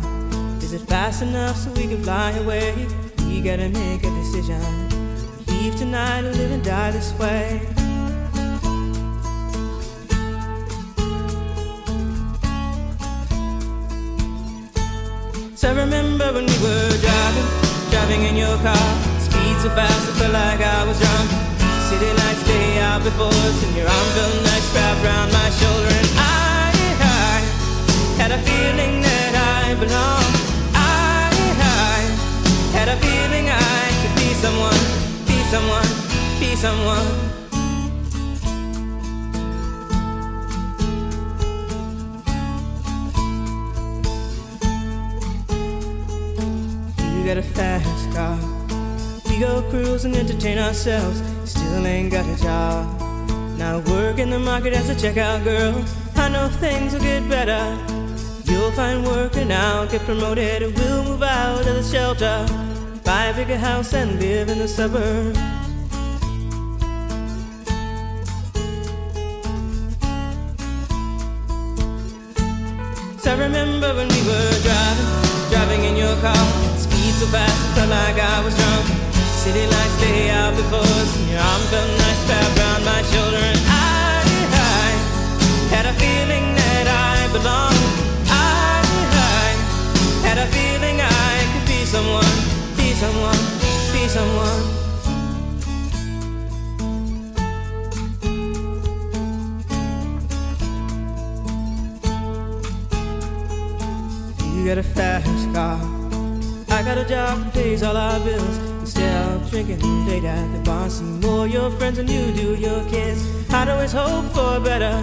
Is 0.63 0.73
it 0.73 0.81
fast 0.87 1.21
enough 1.21 1.57
so 1.57 1.71
we 1.71 1.87
can 1.87 2.01
fly 2.03 2.31
away? 2.31 2.87
We 3.27 3.41
gotta 3.41 3.69
make 3.69 4.03
a 4.03 4.09
decision. 4.11 4.61
Leave 5.47 5.75
tonight 5.75 6.21
or 6.25 6.33
live 6.33 6.51
and 6.51 6.63
die 6.63 6.91
this 6.91 7.11
way. 7.19 7.78
In 18.29 18.35
your 18.35 18.57
car. 18.61 18.89
Speed 19.19 19.55
so 19.61 19.69
fast, 19.73 20.09
I 20.09 20.13
felt 20.19 20.33
like 20.33 20.61
I 20.61 20.85
was 20.85 20.97
drunk. 21.01 21.29
City 21.89 22.11
lights 22.21 22.43
lay 22.47 22.79
out 22.79 23.03
before 23.03 23.33
us, 23.47 23.57
and 23.65 23.75
your 23.75 23.87
arm 23.87 24.09
felt 24.15 24.35
nice 24.49 24.67
wrapped 24.73 25.01
around 25.03 25.29
my 25.33 25.49
shoulder. 25.59 25.91
And 25.99 26.09
I, 26.15 26.69
I 27.01 27.35
had 28.21 28.31
a 28.31 28.39
feeling 28.49 29.01
that 29.01 29.33
I 29.33 29.73
belonged. 29.83 30.35
I, 30.75 31.31
I 31.57 31.97
had 32.77 32.87
a 32.95 32.97
feeling 33.01 33.49
I 33.49 33.81
could 34.01 34.15
be 34.21 34.29
someone, 34.43 34.81
be 35.25 35.37
someone, 35.53 35.89
be 36.39 36.55
someone. 36.55 37.07
You 47.17 47.25
got 47.25 47.37
a 47.37 47.41
fast 47.41 47.98
car. 48.19 48.37
We 49.27 49.39
go 49.39 49.53
cruise 49.71 50.03
and 50.05 50.15
entertain 50.15 50.57
ourselves. 50.57 51.17
Still 51.45 51.85
ain't 51.85 52.11
got 52.11 52.25
a 52.35 52.37
job. 52.47 52.83
Now 53.57 53.79
work 53.93 54.17
in 54.19 54.29
the 54.29 54.41
market 54.51 54.73
as 54.73 54.87
a 54.89 54.95
checkout 55.03 55.43
girl. 55.43 55.73
I 56.23 56.27
know 56.33 56.47
things 56.65 56.93
will 56.93 57.05
get 57.11 57.23
better. 57.29 57.63
You'll 58.49 58.73
find 58.79 59.05
work 59.05 59.35
and 59.41 59.51
I'll 59.53 59.87
get 59.93 60.01
promoted. 60.01 60.59
We'll 60.77 61.03
move 61.09 61.23
out 61.23 61.65
of 61.69 61.75
the 61.79 61.85
shelter, 61.93 62.37
buy 63.03 63.23
a 63.31 63.33
bigger 63.39 63.59
house 63.69 63.93
and 63.93 64.19
live 64.19 64.49
in 64.49 64.57
the 64.63 64.67
suburbs. 64.67 65.39
I 73.31 73.35
remember 73.47 73.89
when 73.97 74.07
we 74.15 74.21
were 74.29 74.51
driving, 74.65 75.09
driving 75.51 75.83
in 75.89 75.95
your 75.95 76.15
car. 76.25 76.58
So 77.19 77.25
fast, 77.25 77.51
it 77.51 77.75
felt 77.75 77.89
like 77.89 78.15
I 78.15 78.39
was 78.45 78.55
drunk. 78.55 78.85
City 79.43 79.67
lights 79.67 80.01
lay 80.01 80.29
out 80.29 80.55
before 80.55 80.79
us, 80.79 81.17
and 81.19 81.29
your 81.29 81.41
arm 81.41 81.61
felt 81.67 81.91
nice 81.99 82.29
wrapped 82.29 82.57
around 82.57 82.85
my 82.85 83.01
shoulder. 83.11 83.43
And 83.43 83.59
I, 83.67 84.23
I 84.55 84.87
had 85.75 85.85
a 85.85 85.91
feeling 85.99 86.55
that 86.55 86.87
I 86.87 87.27
belonged. 87.35 87.75
I, 88.31 88.79
I 89.11 89.51
had 90.27 90.37
a 90.37 90.47
feeling 90.47 91.01
I 91.01 91.43
could 91.51 91.67
be 91.67 91.83
someone, 91.83 92.23
be 92.79 92.93
someone, 92.95 93.41
be 93.91 94.07
someone. 94.07 94.63
You 104.55 104.65
got 104.65 104.77
a 104.77 104.83
fast 104.83 105.53
car. 105.53 105.98
Got 106.89 106.97
a 106.97 107.05
job 107.05 107.43
that 107.43 107.53
pays 107.53 107.83
all 107.83 107.95
our 107.95 108.19
bills. 108.21 108.57
Instead 108.81 109.13
of 109.27 109.47
drinking 109.51 109.79
late 110.07 110.23
at 110.23 110.51
the 110.51 110.59
bar, 110.61 110.89
see 110.89 111.03
more 111.03 111.45
your 111.45 111.69
friends 111.69 111.97
than 111.97 112.07
you 112.07 112.31
do 112.33 112.55
your 112.55 112.83
kids. 112.89 113.21
I'd 113.53 113.69
always 113.69 113.91
hope 113.91 114.25
for 114.33 114.55
a 114.55 114.59
better. 114.59 114.95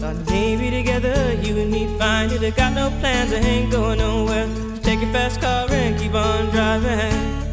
Thought 0.00 0.16
maybe 0.28 0.68
together 0.68 1.34
you 1.34 1.56
and 1.58 1.70
me 1.70 1.96
find 1.96 2.32
it. 2.32 2.42
I 2.42 2.50
got 2.50 2.72
no 2.72 2.90
plans, 2.98 3.32
I 3.32 3.36
ain't 3.36 3.70
going 3.70 3.98
nowhere. 3.98 4.48
Take 4.82 5.00
your 5.00 5.12
fast 5.12 5.40
car 5.40 5.70
and 5.70 5.96
keep 5.96 6.12
on 6.12 6.46
driving. 6.50 7.46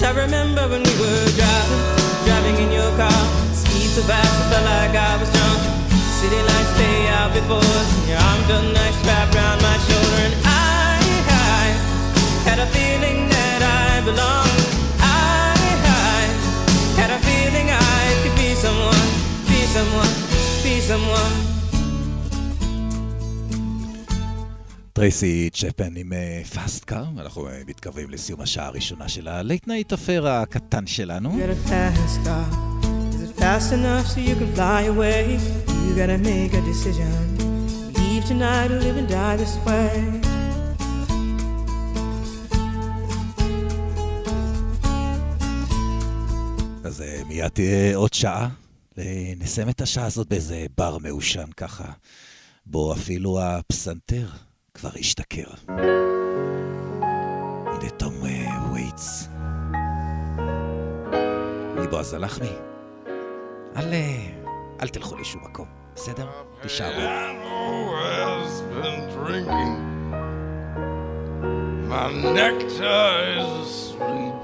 I 0.00 0.10
remember 0.14 0.62
when 0.68 0.82
we 0.84 0.94
were 1.02 1.26
driving, 1.34 1.84
driving 2.24 2.56
in 2.64 2.70
your 2.70 2.90
car. 2.96 3.20
Speed 3.52 3.90
so 3.96 4.02
fast, 4.02 4.30
I 4.30 4.50
felt 4.50 4.64
like 4.64 4.94
I 4.94 5.16
was 5.18 5.32
drunk. 5.32 5.65
City 6.20 6.42
lights 6.50 6.72
lay 6.80 6.98
out 7.18 7.30
before 7.38 7.66
us, 7.80 7.88
and 7.98 8.06
your 8.10 8.20
arm 8.28 8.40
felt 8.48 8.66
nice 8.80 8.98
wrapped 9.06 9.34
around 9.36 9.58
my 9.68 9.76
shoulder. 9.86 10.20
And 10.26 10.34
I, 10.44 10.96
I 11.60 11.64
had 12.48 12.58
a 12.66 12.68
feeling 12.76 13.18
that 13.34 13.60
I 13.84 13.90
belonged. 14.08 14.62
I, 14.98 15.60
I 16.12 16.20
had 17.00 17.10
a 17.18 17.20
feeling 17.28 17.66
I 17.68 18.02
could 18.22 18.36
be 18.42 18.50
someone, 18.64 19.06
be 19.50 19.60
someone, 19.76 20.14
be 20.64 20.74
someone. 20.90 21.34
טרייסי 24.92 25.50
צ'פן 25.52 25.96
עם 25.96 26.12
פאסט 26.54 26.84
קאר, 26.84 27.04
אנחנו 27.20 27.48
אה, 27.48 27.52
מתקרבים 27.66 28.10
לסיום 28.10 28.40
השעה 28.40 28.66
הראשונה 28.66 29.08
של 29.08 29.28
הלייט 29.28 29.66
נייט 29.68 29.92
אפר 29.92 30.28
הקטן 30.28 30.86
שלנו. 30.86 31.30
You 31.30 31.32
got 31.32 31.68
a 31.68 31.68
fast 31.68 32.24
car. 32.24 32.46
Is 33.14 33.30
it 33.30 33.36
fast 33.40 33.72
enough 33.72 34.06
so 34.06 34.20
you 34.20 34.34
can 34.40 34.54
fly 34.54 34.82
away? 34.82 35.65
You 35.86 35.94
gotta 36.02 36.18
make 36.18 36.52
a 36.54 36.62
decision. 36.72 37.16
Leave 37.96 38.24
tonight 38.24 38.70
or 38.70 38.80
live 38.80 38.96
and 38.96 39.08
die 39.08 39.36
this 39.36 39.56
way. 39.66 39.92
אז 46.84 47.02
אה, 47.02 47.22
מיד 47.28 47.48
תהיה 47.48 47.96
עוד 47.96 48.14
שעה. 48.14 48.48
אה, 48.98 49.32
נסיים 49.36 49.68
את 49.68 49.80
השעה 49.80 50.06
הזאת 50.06 50.28
באיזה 50.28 50.66
בר 50.76 50.98
מעושן 50.98 51.52
ככה, 51.56 51.92
בו 52.66 52.92
אפילו 52.92 53.40
הפסנתר 53.40 54.28
כבר 54.74 54.90
השתכר. 54.98 55.50
הנה 57.66 57.90
תום 57.96 58.14
אה, 58.24 58.72
וייטס. 58.72 59.28
מבועז 61.76 62.12
הלחמי. 62.14 62.52
אל, 63.76 63.92
אה, 63.92 64.26
אל 64.82 64.88
תלכו 64.88 65.16
לשום 65.16 65.44
מקום, 65.44 65.66
Sit 65.96 66.16
down 66.16 66.28
to 66.60 66.68
My 71.88 72.12
nectar 72.12 73.34
is 73.38 73.66
asleep. 73.66 74.34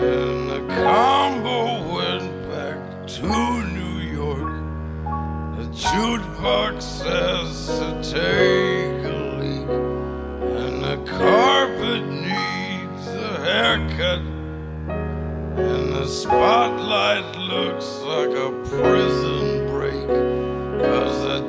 And 0.00 0.48
the 0.48 0.60
combo 0.68 1.58
went 1.92 2.30
back 2.48 2.78
to 3.08 3.26
New 3.26 3.98
York. 3.98 4.54
The 5.56 5.66
jukebox 5.74 6.80
says 6.80 7.66
to 7.80 7.88
take 8.00 9.04
a 9.04 9.18
leak. 9.40 9.68
And 10.62 10.76
the 10.80 10.96
carpet 11.10 12.06
needs 12.06 13.08
a 13.08 13.44
haircut. 13.44 14.37
And 15.58 15.92
the 15.92 16.06
spotlight 16.06 17.36
looks 17.36 17.86
like 18.02 18.30
a 18.30 18.50
prison 18.70 19.66
break. 19.66 20.06
Cause 20.80 21.22
the 21.22 21.48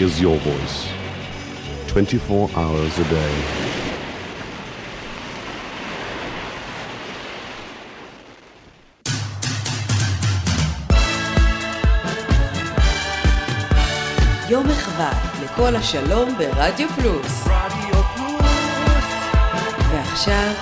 is 0.00 0.20
your 0.20 0.38
voice. 0.38 0.88
24 1.88 2.48
hours 2.56 2.98
a 2.98 3.04
day. 3.04 3.62
יום 14.52 14.68
מחווה 14.68 15.12
לכל 15.44 15.76
השלום 15.76 16.38
ברדיו 16.38 16.88
פלוס. 16.88 17.46
רדיו 17.46 18.02
פלוס. 18.16 18.44
ועכשיו, 19.92 20.52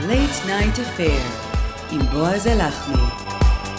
Late 0.00 0.46
Night 0.46 0.78
Affair, 0.78 1.44
עם 1.92 2.00
בועז 2.00 2.46
הלחמי. 2.46 3.02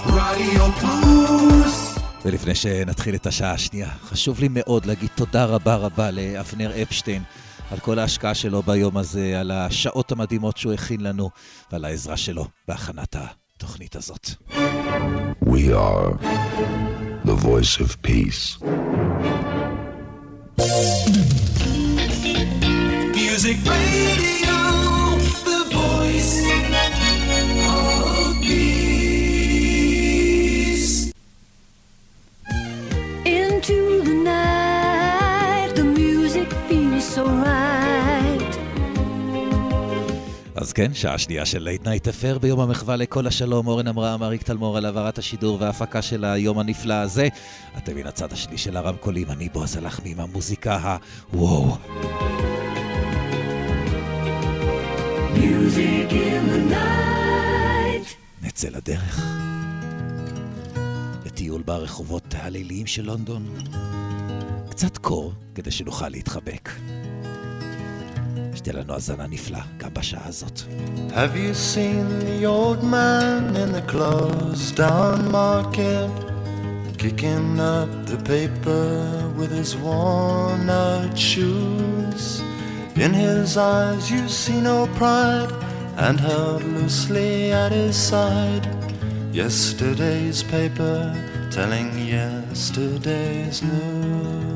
רדיו 0.05 0.71
פלוס. 0.71 1.88
ולפני 2.30 2.54
שנתחיל 2.54 3.14
את 3.14 3.26
השעה 3.26 3.52
השנייה, 3.52 3.90
חשוב 4.04 4.40
לי 4.40 4.48
מאוד 4.50 4.86
להגיד 4.86 5.08
תודה 5.14 5.44
רבה 5.44 5.76
רבה 5.76 6.10
לאבנר 6.10 6.82
אפשטיין 6.82 7.22
על 7.70 7.78
כל 7.78 7.98
ההשקעה 7.98 8.34
שלו 8.34 8.62
ביום 8.62 8.96
הזה, 8.96 9.40
על 9.40 9.50
השעות 9.50 10.12
המדהימות 10.12 10.56
שהוא 10.56 10.72
הכין 10.72 11.00
לנו 11.00 11.30
ועל 11.72 11.84
העזרה 11.84 12.16
שלו 12.16 12.46
בהכנת 12.68 13.16
התוכנית 13.56 13.96
הזאת. 13.96 14.30
We 15.44 15.72
are 15.72 16.18
the 17.24 17.34
voice 17.34 17.80
of 17.80 17.90
peace. 18.02 18.58
Music 23.14 23.58
Radio, 23.66 24.39
כן, 40.80 40.94
שעה 40.94 41.18
שנייה 41.18 41.46
של 41.46 41.62
Late 41.62 41.86
Night 41.86 42.08
Affair 42.08 42.38
ביום 42.38 42.60
המחווה 42.60 42.96
לקול 42.96 43.26
השלום. 43.26 43.66
אורן 43.66 43.88
אברהם, 43.88 44.22
אריק 44.22 44.42
תלמור 44.42 44.76
על 44.76 44.84
העברת 44.84 45.18
השידור 45.18 45.56
וההפקה 45.60 46.02
של 46.02 46.24
היום 46.24 46.58
הנפלא 46.58 46.94
הזה. 46.94 47.28
אתם 47.76 47.96
מן 47.96 48.06
הצד 48.06 48.32
השני 48.32 48.58
של 48.58 48.76
הרמקולים, 48.76 49.30
אני 49.30 49.48
בועז 49.48 49.76
הלחמי 49.76 50.10
עם 50.10 50.20
המוזיקה 50.20 50.96
הוואו. 51.32 51.76
נצא 58.42 58.68
לדרך. 58.68 59.20
לטיול 61.26 61.62
ברחובות 61.62 62.34
הליליים 62.38 62.86
של 62.86 63.02
לונדון. 63.02 63.58
קצת 64.70 64.98
קור, 64.98 65.32
כדי 65.54 65.70
שנוכל 65.70 66.08
להתחבק. 66.08 66.70
שתהיה 68.59 68.75
לנו 68.75 68.93
האזנה 68.93 69.27
נפלא, 69.27 69.59
גם 69.77 69.89
בשעה 69.93 70.27
הזאת. 70.27 70.61
Have 71.09 71.35
you 71.35 71.53
seen 71.53 72.05
the 72.19 72.45
old 72.45 72.83
man 72.83 73.55
in 73.55 73.71
the 73.77 73.91
closed 73.91 74.75
down 74.75 75.31
market? 75.31 76.11
Kicking 76.97 77.59
up 77.59 77.91
the 78.11 78.17
paper 78.33 78.87
with 79.37 79.51
his 79.51 79.71
worn 79.75 80.69
out 80.69 81.15
shoes. 81.29 82.41
In 83.05 83.13
his 83.13 83.57
eyes 83.57 84.09
you 84.09 84.23
see 84.41 84.59
no 84.71 84.79
pride, 84.99 85.51
and 86.05 86.19
held 86.19 86.63
loosely 86.63 87.51
at 87.51 87.71
his 87.71 87.95
side. 87.95 88.65
Yesterday's 89.31 90.41
paper 90.43 90.97
telling 91.51 91.89
yesterday's 92.15 93.61
news. 93.61 94.48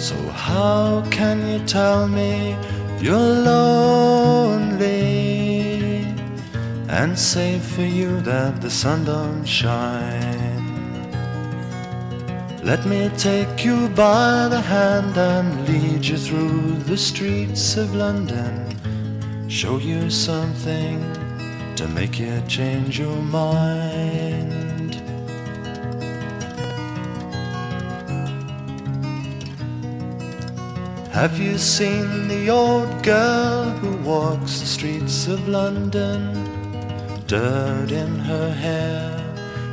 So 0.00 0.16
how 0.30 1.04
can 1.10 1.46
you 1.46 1.58
tell 1.66 2.08
me 2.08 2.56
you're 3.02 3.18
lonely 3.52 4.80
and 6.88 7.18
say 7.18 7.58
for 7.58 7.82
you 7.82 8.18
that 8.22 8.62
the 8.62 8.70
sun 8.70 9.04
don't 9.04 9.44
shine? 9.44 10.64
Let 12.64 12.86
me 12.86 13.10
take 13.18 13.62
you 13.62 13.90
by 13.90 14.48
the 14.48 14.62
hand 14.62 15.18
and 15.18 15.68
lead 15.68 16.06
you 16.06 16.16
through 16.16 16.78
the 16.88 16.96
streets 16.96 17.76
of 17.76 17.94
London. 17.94 18.54
Show 19.50 19.76
you 19.76 20.08
something 20.08 20.98
to 21.76 21.86
make 21.88 22.18
you 22.18 22.40
change 22.48 22.98
your 22.98 23.20
mind. 23.20 24.29
Have 31.12 31.40
you 31.40 31.58
seen 31.58 32.28
the 32.28 32.50
old 32.50 33.02
girl 33.02 33.64
who 33.64 33.96
walks 34.08 34.60
the 34.60 34.66
streets 34.66 35.26
of 35.26 35.48
London? 35.48 36.32
Dirt 37.26 37.90
in 37.90 38.16
her 38.20 38.52
hair 38.52 39.18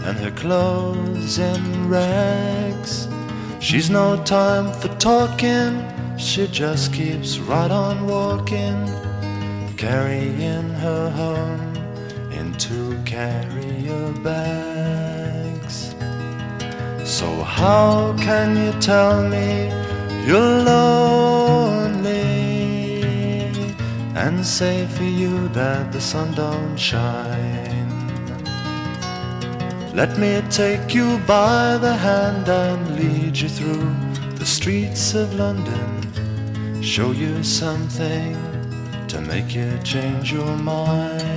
and 0.04 0.18
her 0.18 0.32
clothes 0.32 1.38
in 1.38 1.90
rags. 1.90 3.08
She's 3.60 3.88
no 3.88 4.22
time 4.24 4.74
for 4.74 4.88
talking, 4.98 5.86
she 6.18 6.48
just 6.48 6.92
keeps 6.92 7.38
right 7.38 7.70
on 7.70 8.08
walking, 8.08 8.92
carrying 9.78 10.70
her 10.86 11.10
home 11.12 11.76
in 12.32 12.52
two 12.54 13.00
carrier 13.06 14.12
bags. 14.24 15.94
So, 17.06 17.44
how 17.44 18.16
can 18.18 18.58
you 18.58 18.72
tell 18.82 19.22
me 19.30 19.72
you're 20.28 20.64
lonely 20.74 22.20
and 24.14 24.46
say 24.46 24.86
for 24.88 25.04
you 25.04 25.48
that 25.60 25.94
the 25.94 26.02
sun 26.02 26.34
don't 26.34 26.76
shine? 26.76 27.88
Let 29.96 30.18
me 30.18 30.42
take 30.50 30.94
you 30.94 31.18
by 31.20 31.78
the 31.78 31.96
hand 31.96 32.50
and 32.50 33.00
lead 33.00 33.38
you 33.38 33.48
through 33.48 33.96
the 34.36 34.46
streets 34.46 35.14
of 35.14 35.34
London. 35.34 36.84
Show 36.84 37.12
you 37.12 37.42
something 37.42 38.36
to 39.08 39.22
make 39.22 39.56
you 39.56 39.80
change 39.82 40.34
your 40.34 40.58
mind. 40.58 41.37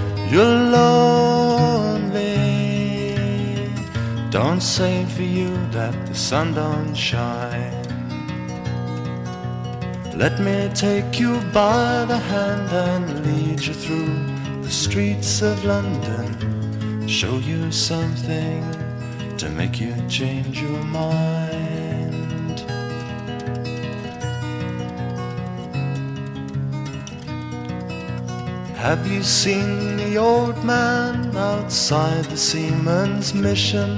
you're 0.31 0.45
lonely? 0.45 2.21
Don't 4.29 4.61
say 4.61 5.05
for 5.05 5.23
you 5.23 5.49
that 5.71 5.93
the 6.07 6.15
sun 6.15 6.53
don't 6.53 6.95
shine. 6.95 7.81
Let 10.15 10.39
me 10.39 10.69
take 10.73 11.19
you 11.19 11.41
by 11.51 12.05
the 12.05 12.17
hand 12.17 12.71
and 12.71 13.25
lead 13.25 13.59
you 13.65 13.73
through 13.73 14.13
the 14.61 14.71
streets 14.71 15.41
of 15.41 15.65
London. 15.65 17.07
Show 17.07 17.37
you 17.39 17.71
something 17.71 18.63
to 19.37 19.49
make 19.49 19.81
you 19.81 19.93
change 20.07 20.61
your 20.61 20.83
mind. 20.83 21.61
Have 28.77 29.05
you 29.05 29.21
seen 29.23 30.00
the 30.11 30.17
old 30.17 30.61
man 30.65 31.37
outside 31.37 32.25
the 32.25 32.35
seaman's 32.35 33.33
mission? 33.33 33.89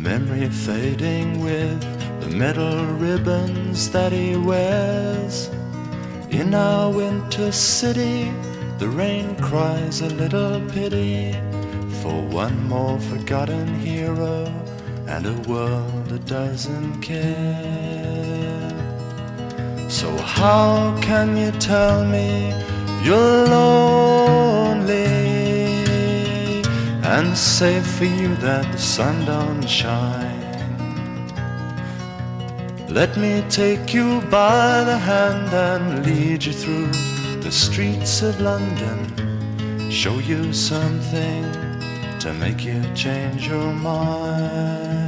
Memory 0.00 0.48
fading 0.48 1.40
with 1.40 1.80
the 2.20 2.28
metal 2.36 2.84
ribbons 2.84 3.90
that 3.90 4.12
he 4.12 4.36
wears. 4.36 5.50
In 6.30 6.54
our 6.54 6.92
winter 6.92 7.50
city, 7.50 8.30
the 8.78 8.88
rain 8.88 9.34
cries 9.42 10.02
a 10.02 10.10
little 10.10 10.60
pity 10.68 11.32
for 12.00 12.22
one 12.42 12.68
more 12.68 13.00
forgotten 13.00 13.66
hero 13.80 14.44
and 15.08 15.26
a 15.26 15.50
world 15.50 16.06
that 16.10 16.26
doesn't 16.26 17.02
care. 17.02 18.70
So, 19.88 20.16
how 20.18 20.96
can 21.00 21.36
you 21.36 21.50
tell 21.58 22.04
me 22.04 22.52
you're 23.02 23.46
lonely 23.46 25.04
and 27.02 27.36
say 27.36 27.80
for 27.80 28.04
you 28.04 28.34
that 28.36 28.70
the 28.72 28.78
sun 28.78 29.24
don't 29.24 29.66
shine? 29.66 30.38
Let 32.88 33.16
me 33.16 33.44
take 33.50 33.92
you 33.92 34.20
by 34.30 34.82
the 34.84 34.96
hand 34.96 35.52
and 35.52 36.06
lead 36.06 36.44
you 36.44 36.52
through 36.52 36.90
the 37.42 37.52
streets 37.52 38.22
of 38.22 38.40
London. 38.40 39.90
Show 39.90 40.18
you 40.18 40.52
something 40.52 41.44
to 42.20 42.34
make 42.34 42.64
you 42.64 42.82
change 42.94 43.46
your 43.46 43.72
mind. 43.72 45.07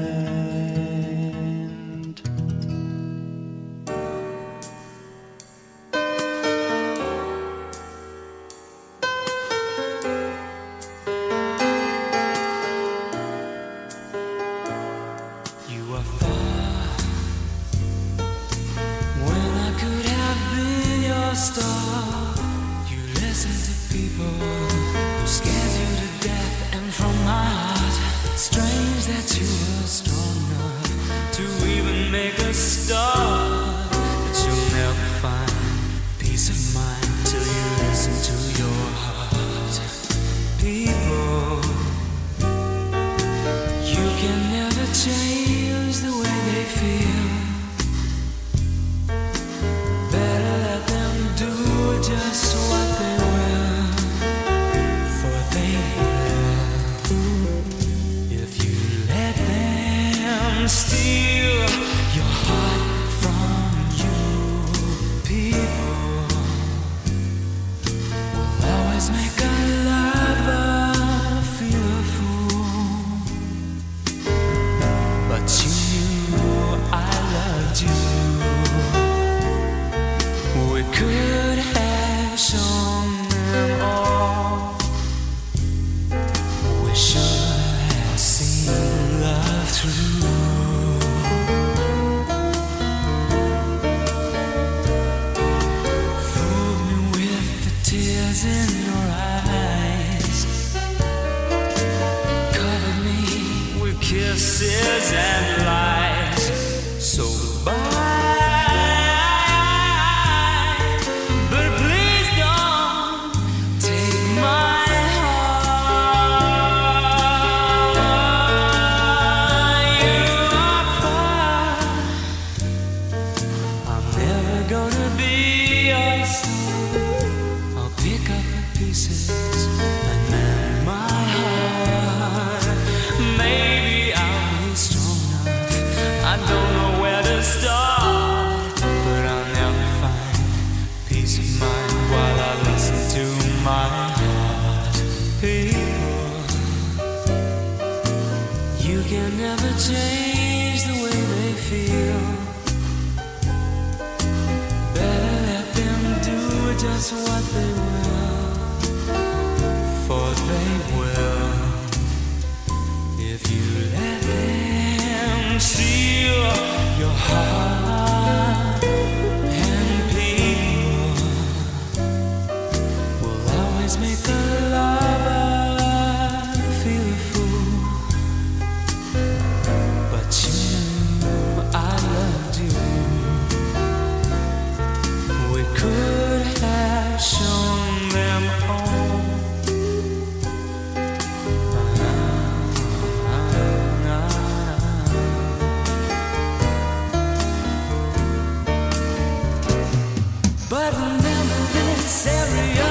serious. 202.10 202.89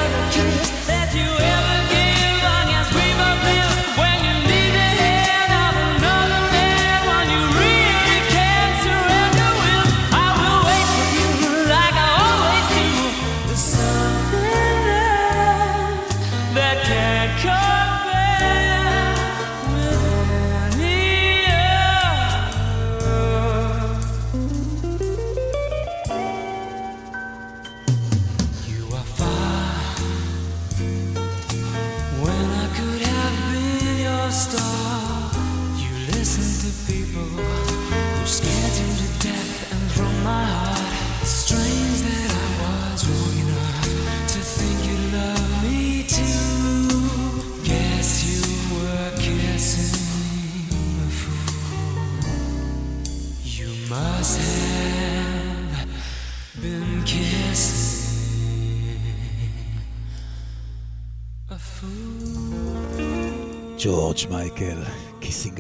ג'ורג' 64.24 64.32
מייקל, 64.32 64.84
Kissing 65.22 65.60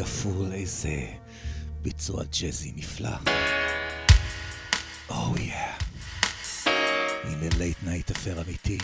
איזה 0.53 1.06
ביצוע 1.81 2.23
ג'אזי 2.23 2.72
נפלא. 2.76 3.10
Oh, 5.10 5.14
אוו 5.14 5.38
יא. 5.38 5.53
הנה 7.23 7.49
Late 7.58 7.78
Night 7.84 8.12
Affair 8.12 8.41
אמיתי. 8.41 8.77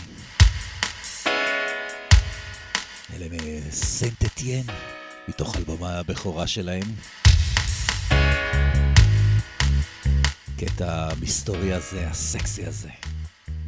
אלה 3.14 3.26
מסנט 3.30 4.24
מתוך 5.28 5.56
אלבומה 5.56 5.98
הבכורה 5.98 6.46
שלהם. 6.46 6.94
קטע 10.58 11.08
המסתורי 11.10 11.72
הזה, 11.72 12.08
הסקסי 12.08 12.66
הזה, 12.66 12.90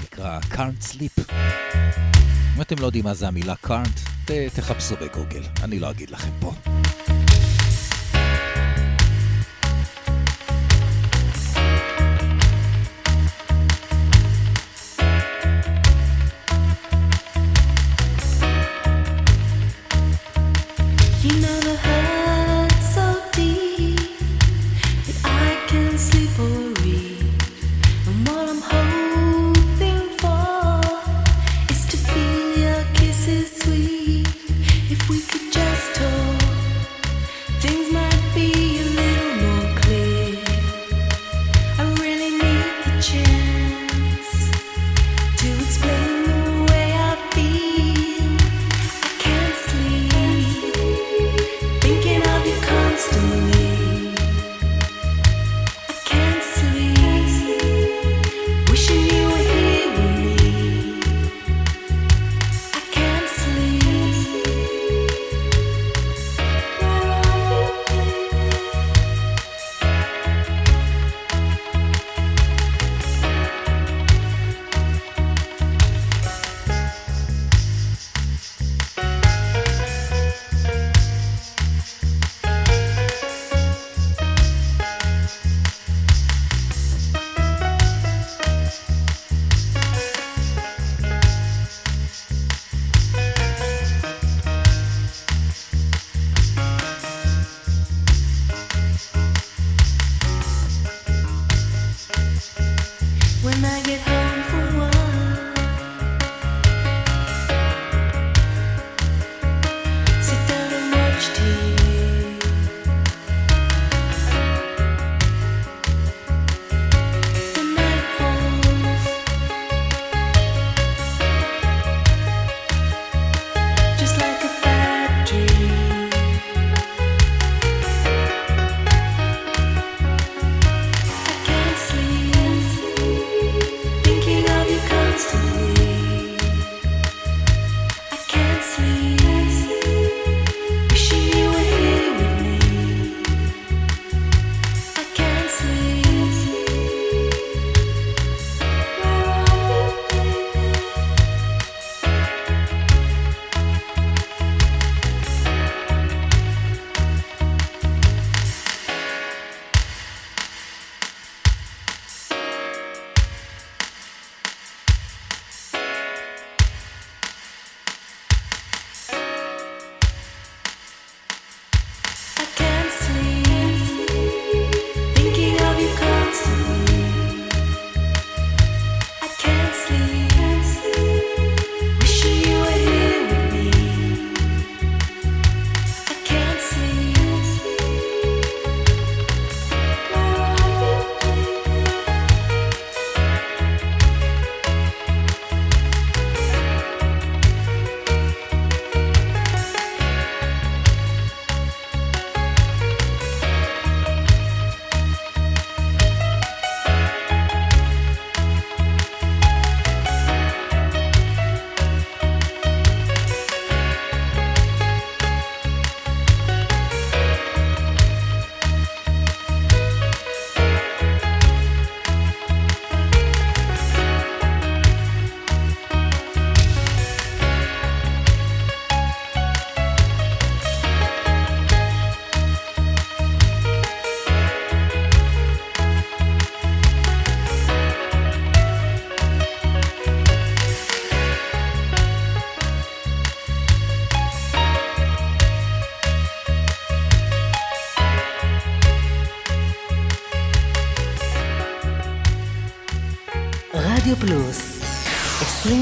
נקרא 0.03 0.41
Can't 0.41 0.93
Sleep. 0.93 1.33
אם 2.59 2.63
אתם 2.63 2.77
לא 2.81 2.87
יודעים 2.87 3.05
מה 3.05 3.15
זה 3.15 3.29
המילה 3.29 3.55
קארנט, 3.57 4.01
אה, 4.31 4.47
תחפשו 4.55 4.95
בגוגל, 4.97 5.43
אני 5.65 5.79
לא 5.79 5.91
אגיד 5.91 6.11
לכם 6.11 6.31
פה. 6.41 6.53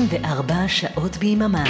24 0.06 0.68
שעות 0.68 1.16
ביממה. 1.16 1.64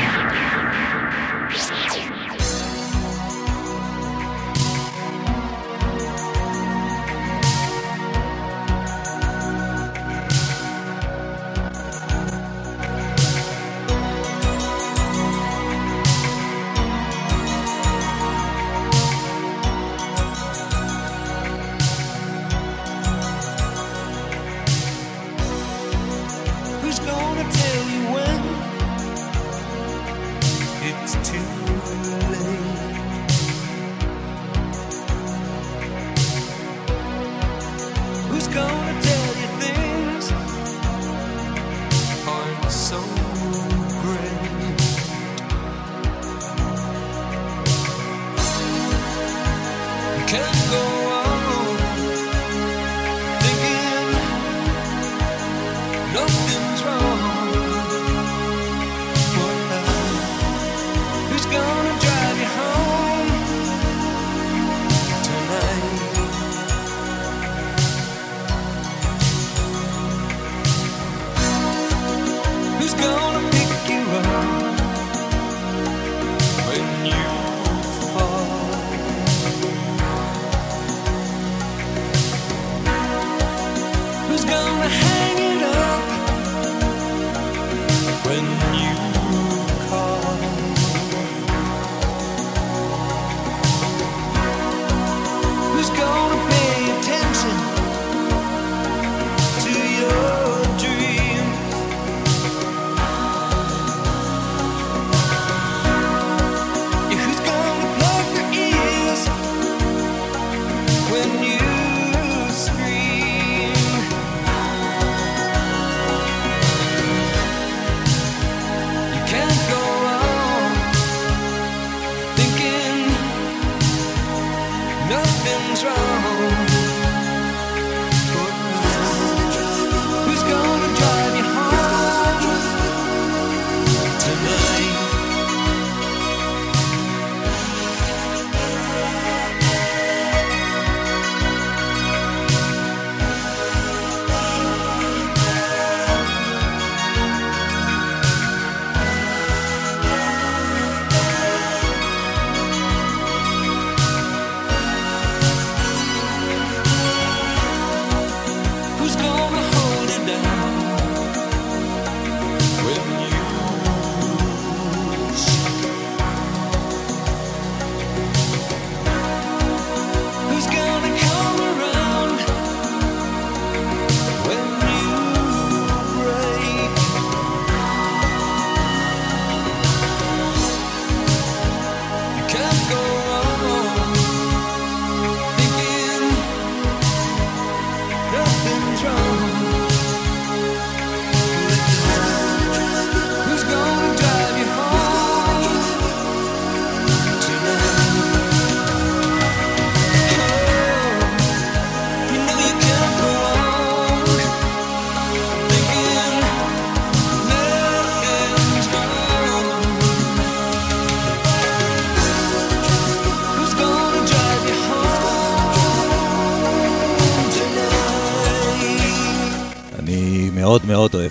when 111.16 111.43
you 111.43 111.76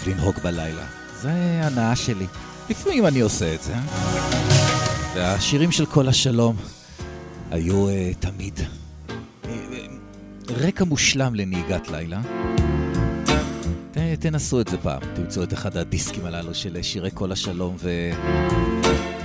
לנהוג 0.08 0.36
בלילה. 0.44 0.86
זה 1.22 1.32
הנאה 1.64 1.96
שלי. 1.96 2.26
לפעמים 2.70 3.06
אני 3.06 3.20
עושה 3.20 3.56
את 3.56 3.64
זה. 3.64 3.74
אה? 3.74 3.82
והשירים 5.16 5.72
של 5.72 5.86
כל 5.86 6.08
השלום 6.08 6.56
היו 7.52 7.90
uh, 7.90 7.92
תמיד 8.20 8.60
רקע 10.50 10.84
מושלם 10.84 11.36
לנהיגת 11.36 11.88
לילה. 11.88 12.22
ת, 13.92 13.98
תנסו 14.20 14.62
את 14.62 14.68
זה 14.68 14.78
פעם, 14.78 15.02
תמצאו 15.16 15.44
את 15.44 15.54
אחד 15.54 15.78
הדיסקים 15.78 16.26
הללו 16.26 16.54
של 16.56 16.82
שירי 16.82 17.10
כל 17.14 17.32
השלום 17.32 17.76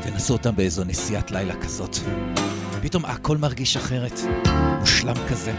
ותנסו 0.04 0.32
אותם 0.32 0.56
באיזו 0.56 0.84
נסיעת 0.84 1.30
לילה 1.30 1.54
כזאת. 1.60 1.96
פתאום 2.82 3.04
הכל 3.04 3.36
מרגיש 3.36 3.76
אחרת, 3.76 4.20
מושלם 4.80 5.16
כזה. 5.28 5.52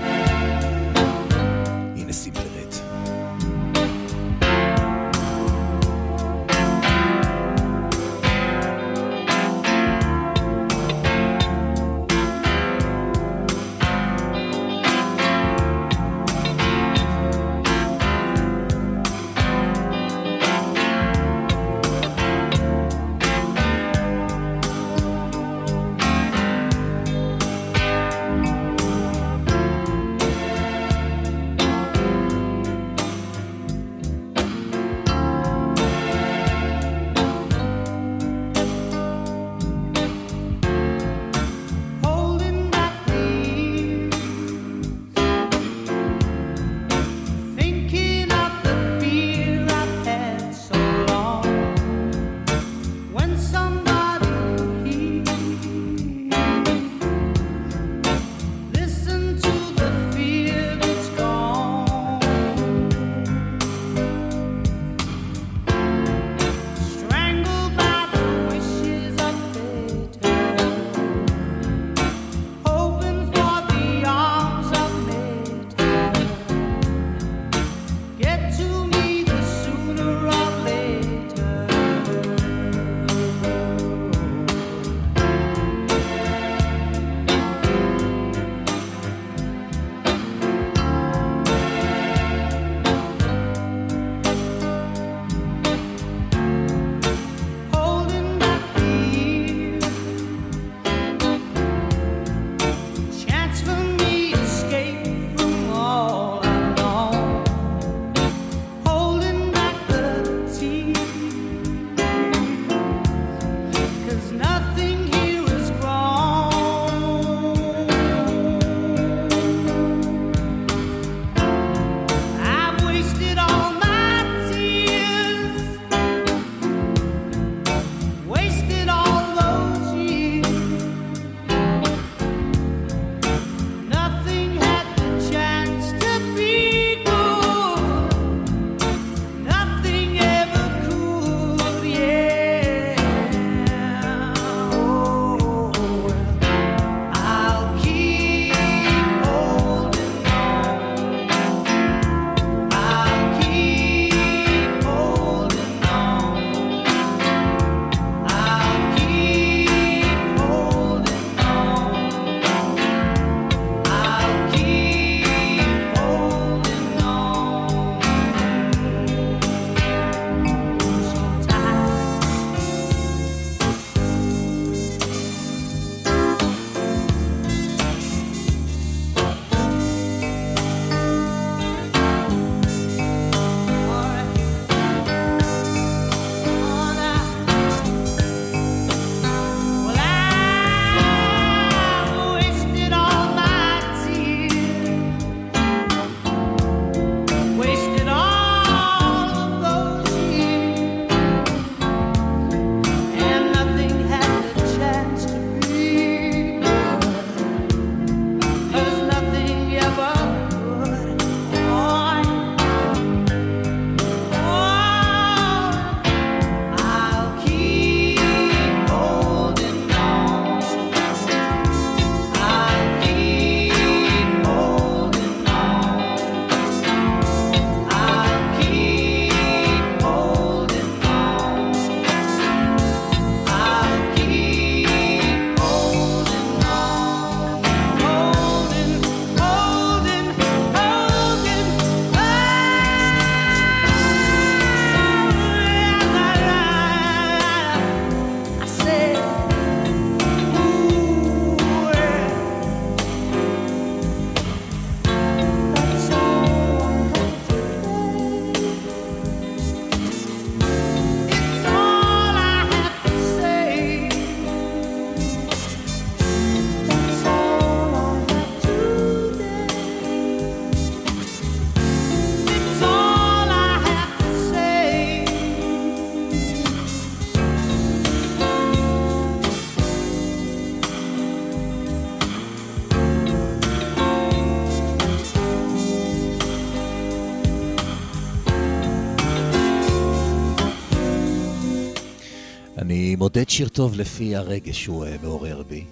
מודד 293.41 293.49
שיר 293.49 293.67
טוב 293.67 293.95
לפי 293.95 294.35
הרגש 294.35 294.83
שהוא 294.83 295.05
אה, 295.05 295.15
מעורר 295.23 295.63
בי, 295.67 295.83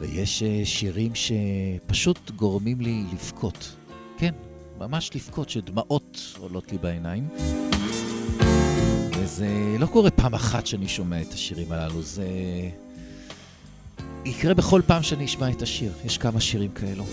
ויש 0.00 0.42
אה, 0.42 0.60
שירים 0.64 1.12
שפשוט 1.14 2.30
גורמים 2.30 2.80
לי 2.80 3.04
לבכות. 3.12 3.76
כן, 4.18 4.34
ממש 4.78 5.10
לבכות, 5.14 5.50
שדמעות 5.50 6.36
עולות 6.38 6.72
לי 6.72 6.78
בעיניים. 6.78 7.28
וזה 9.18 9.76
לא 9.78 9.86
קורה 9.86 10.10
פעם 10.10 10.34
אחת 10.34 10.66
שאני 10.66 10.88
שומע 10.88 11.22
את 11.22 11.32
השירים 11.32 11.72
הללו, 11.72 12.02
זה 12.02 12.28
יקרה 14.24 14.54
בכל 14.54 14.80
פעם 14.86 15.02
שאני 15.02 15.24
אשמע 15.24 15.50
את 15.50 15.62
השיר. 15.62 15.92
יש 16.04 16.18
כמה 16.18 16.40
שירים 16.40 16.70
כאלו. 16.70 17.04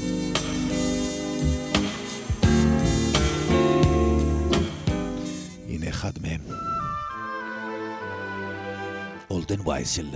Old 9.31 9.59
and 9.59 9.70
Wise 9.70 9.85
של 9.85 10.07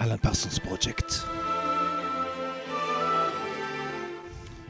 Alan 0.00 0.16
Parsons 0.16 0.58
Project. 0.58 1.12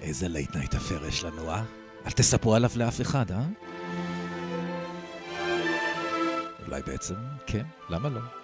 איזה 0.02 0.28
Late 0.28 0.56
Night 0.56 0.74
Affair 0.74 1.06
יש 1.06 1.24
לנו, 1.24 1.50
אה? 1.50 1.62
אל 2.06 2.10
תספרו 2.10 2.54
עליו 2.54 2.70
לאף 2.76 3.00
אחד, 3.00 3.32
אה? 3.32 3.44
אולי 6.66 6.82
בעצם, 6.86 7.14
כן, 7.46 7.64
למה 7.90 8.08
לא? 8.08 8.37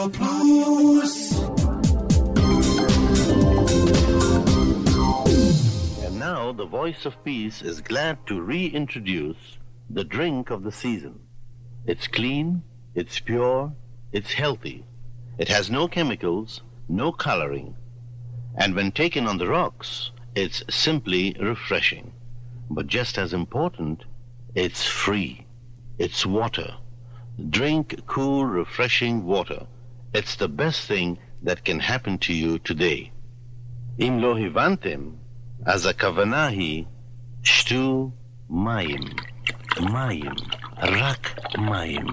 Radio 0.00 0.18
Plus. 0.18 1.40
And 6.04 6.18
now 6.18 6.52
the 6.52 6.64
voice 6.64 7.04
of 7.04 7.22
peace 7.22 7.60
is 7.60 7.82
glad 7.82 8.26
to 8.26 8.40
reintroduce 8.40 9.58
the 9.90 10.04
drink 10.04 10.48
of 10.48 10.62
the 10.62 10.72
season. 10.72 11.20
It's 11.86 12.06
clean, 12.06 12.62
it's 12.94 13.20
pure, 13.20 13.74
it's 14.10 14.32
healthy. 14.32 14.86
It 15.36 15.48
has 15.48 15.70
no 15.70 15.86
chemicals, 15.86 16.62
no 16.88 17.12
coloring. 17.12 17.76
And 18.56 18.74
when 18.74 18.92
taken 18.92 19.26
on 19.26 19.36
the 19.36 19.48
rocks, 19.48 20.12
it's 20.34 20.62
simply 20.70 21.36
refreshing. 21.38 22.12
But 22.70 22.86
just 22.86 23.18
as 23.18 23.34
important, 23.34 24.04
it's 24.54 24.86
free. 24.86 25.46
It's 25.98 26.24
water. 26.24 26.76
Drink 27.50 28.00
cool, 28.06 28.46
refreshing 28.46 29.26
water. 29.26 29.66
It's 30.13 30.35
the 30.35 30.47
best 30.47 30.87
thing 30.87 31.17
that 31.43 31.63
can 31.65 31.79
happen 31.79 32.17
to 32.19 32.33
you 32.33 32.59
today. 32.59 33.11
אם 33.99 34.19
לא 34.21 34.37
הבנתם, 34.37 35.09
אז 35.65 35.85
הכוונה 35.85 36.47
היא 36.47 36.83
שתו 37.43 38.11
מים. 38.49 39.01
מים. 39.79 40.31
רק 40.77 41.39
מים. 41.57 42.05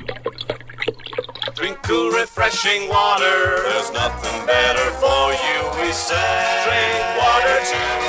Drink 1.56 1.82
cool, 1.82 2.10
refreshing 2.22 2.88
water. 2.88 3.38
There's 3.68 3.90
nothing 4.02 4.38
better 4.46 4.88
for 5.02 5.22
you, 5.44 5.58
we 5.78 5.92
say. 5.92 6.34
Drink 6.66 7.02
water 7.22 7.58
today. 7.70 8.02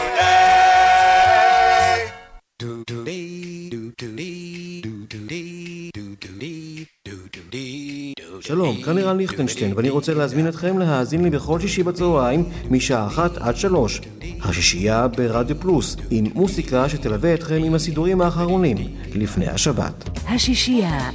שלום, 8.48 8.82
כאן 8.82 8.94
לירן 8.94 9.16
ליכטנשטיין, 9.16 9.72
ואני 9.76 9.90
רוצה 9.90 10.14
להזמין 10.14 10.48
אתכם 10.48 10.78
להאזין 10.78 11.24
לי 11.24 11.30
בכל 11.30 11.60
שישי 11.60 11.82
בצהריים, 11.82 12.44
משעה 12.70 13.06
אחת 13.06 13.36
עד 13.36 13.56
שלוש. 13.56 14.00
השישייה 14.42 15.08
ברדיו 15.08 15.60
פלוס, 15.60 15.96
עם 16.10 16.26
מוסיקה 16.34 16.88
שתלווה 16.88 17.34
אתכם 17.34 17.62
עם 17.64 17.74
הסידורים 17.74 18.20
האחרונים, 18.20 18.76
לפני 19.14 19.46
השבת. 19.46 20.08
השישייה 20.28 21.10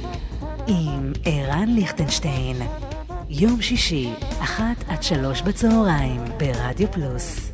עם 0.66 1.12
ערן 1.24 1.68
ליכטנשטיין. 1.68 2.56
יום 3.30 3.62
שישי, 3.62 4.10
אחת 4.38 4.84
עד 4.88 5.02
שלוש 5.02 5.42
בצהריים, 5.42 6.20
ברדיו 6.38 6.92
פלוס. 6.92 7.52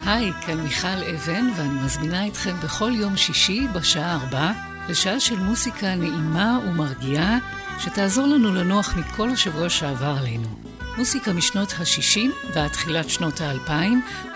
היי, 0.00 0.32
כאן 0.46 0.60
מיכל 0.60 0.88
אבן, 1.14 1.46
ואני 1.56 1.84
מזמינה 1.84 2.26
אתכם 2.26 2.54
בכל 2.64 2.92
יום 2.94 3.16
שישי 3.16 3.66
בשעה 3.74 4.14
ארבע 4.14 4.67
לשעה 4.88 5.20
של 5.20 5.38
מוסיקה 5.38 5.94
נעימה 5.94 6.58
ומרגיעה, 6.66 7.38
שתעזור 7.78 8.26
לנו 8.26 8.54
לנוח 8.54 8.96
מכל 8.96 9.30
השבוע 9.30 9.68
שעבר 9.68 10.16
עלינו. 10.20 10.48
מוסיקה 10.96 11.32
משנות 11.32 11.72
ה-60 11.72 12.52
ועד 12.54 12.68
תחילת 12.68 13.08
שנות 13.08 13.40
ה-2000, 13.40 13.70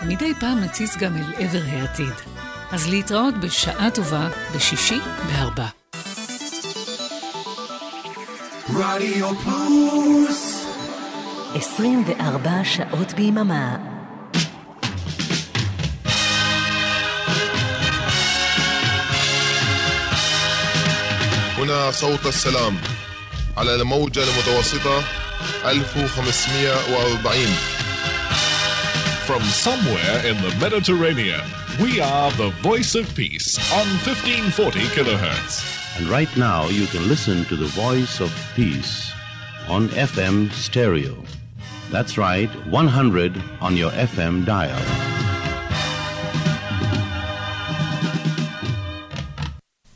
ומדי 0.01 0.33
פעם 0.39 0.59
נציץ 0.59 0.97
גם 0.97 1.17
אל 1.17 1.33
עבר 1.37 1.61
העתיד. 1.67 2.13
אז 2.71 2.89
להתראות 2.89 3.33
בשעה 3.37 3.91
טובה 3.91 4.29
בשישי 4.55 4.99
בארבע. 5.27 5.67
רדיו 8.73 9.35
פלוס 9.35 10.65
24 11.55 12.63
שעות 12.63 13.13
ביממה. 13.13 13.92
هنا 21.62 21.90
صوت 21.90 22.26
السلام 22.26 22.76
على 23.56 23.74
الموجة 23.74 24.22
المتوسطة 24.22 25.02
1540 25.64 27.48
From 29.26 29.42
somewhere 29.42 30.24
in 30.24 30.36
the 30.40 30.54
Mediterranean, 30.58 31.42
we 31.82 32.00
are 32.00 32.30
the 32.32 32.48
voice 32.62 32.94
of 32.94 33.14
peace 33.14 33.58
on 33.72 33.86
1540 34.02 34.80
kilohertz. 34.96 35.62
And 35.98 36.08
right 36.08 36.34
now 36.36 36.66
you 36.68 36.86
can 36.86 37.06
listen 37.08 37.44
to 37.44 37.56
the 37.56 37.66
voice 37.66 38.20
of 38.20 38.32
peace 38.56 39.12
on 39.68 39.88
FM 39.88 40.50
stereo. 40.52 41.14
That's 41.90 42.16
right, 42.16 42.48
100 42.70 43.42
on 43.60 43.76
your 43.76 43.90
FM 43.90 44.46
dial. 44.46 44.80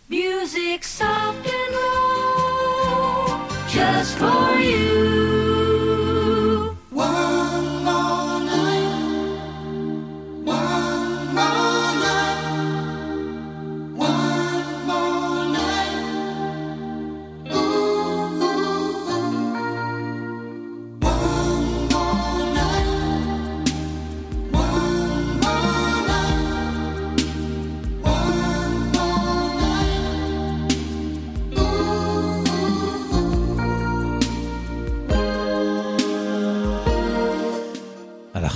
Music 0.09 0.85
soft 0.85 1.46
and 1.46 1.46
low, 1.46 1.46
just 3.78 4.18
for 4.18 4.60
you. 4.60 5.07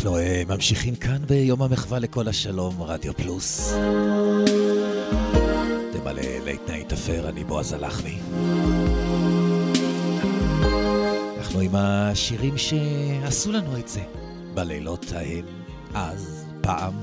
אנחנו 0.01 0.17
אה, 0.17 0.43
ממשיכים 0.47 0.95
כאן 0.95 1.17
ביום 1.27 1.61
המחווה 1.61 1.99
לקול 1.99 2.27
השלום, 2.27 2.83
רדיו 2.83 3.13
פלוס. 3.13 3.73
תמלא 5.91 6.21
Late 6.45 6.69
Night 6.69 6.93
Affair, 6.93 7.29
אני 7.29 7.43
בועז 7.43 7.73
הלחמי. 7.73 8.17
אנחנו 11.37 11.59
עם 11.59 11.75
השירים 11.75 12.57
שעשו 12.57 13.51
לנו 13.51 13.77
את 13.77 13.87
זה 13.87 14.01
בלילות 14.53 15.05
ההם, 15.15 15.45
אז, 15.93 16.45
פעם. 16.61 16.93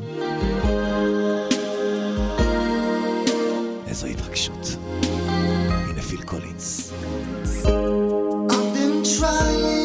איזו 3.86 4.06
התרגשות. 4.06 4.76
הנה 5.68 6.02
פיל 6.02 6.22
קולינס. 6.22 6.92
I've 7.64 8.74
been 8.74 9.04
trying 9.18 9.77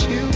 you. 0.00 0.31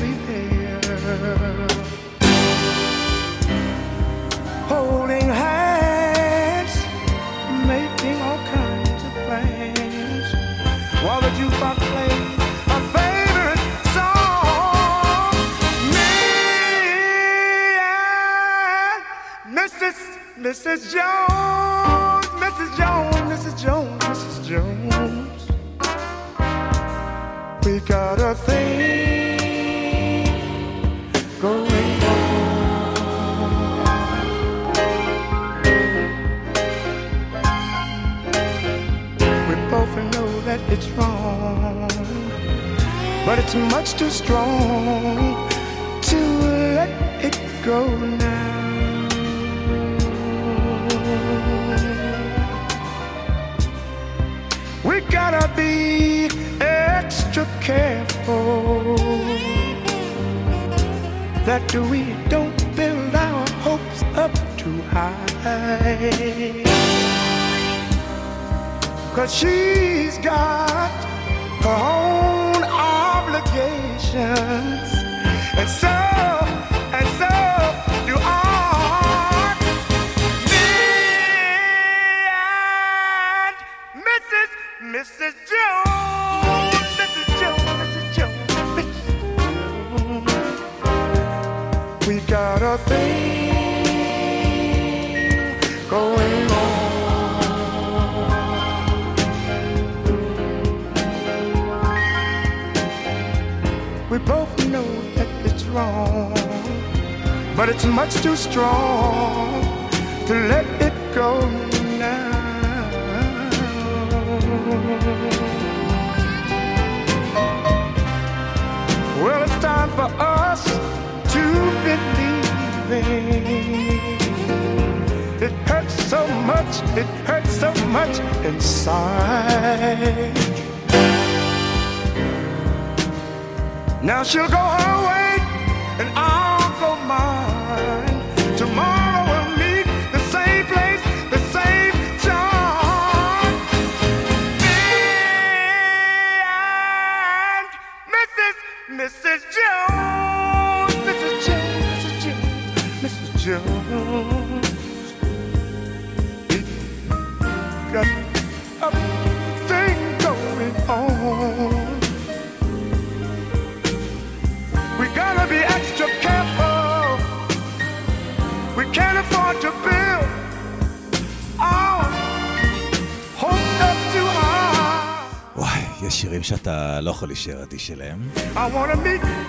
שאתה 176.46 177.00
לא 177.00 177.10
יכול 177.10 177.28
להישאר 177.28 177.62
אדיש 177.62 177.90
אליהם. 177.90 178.28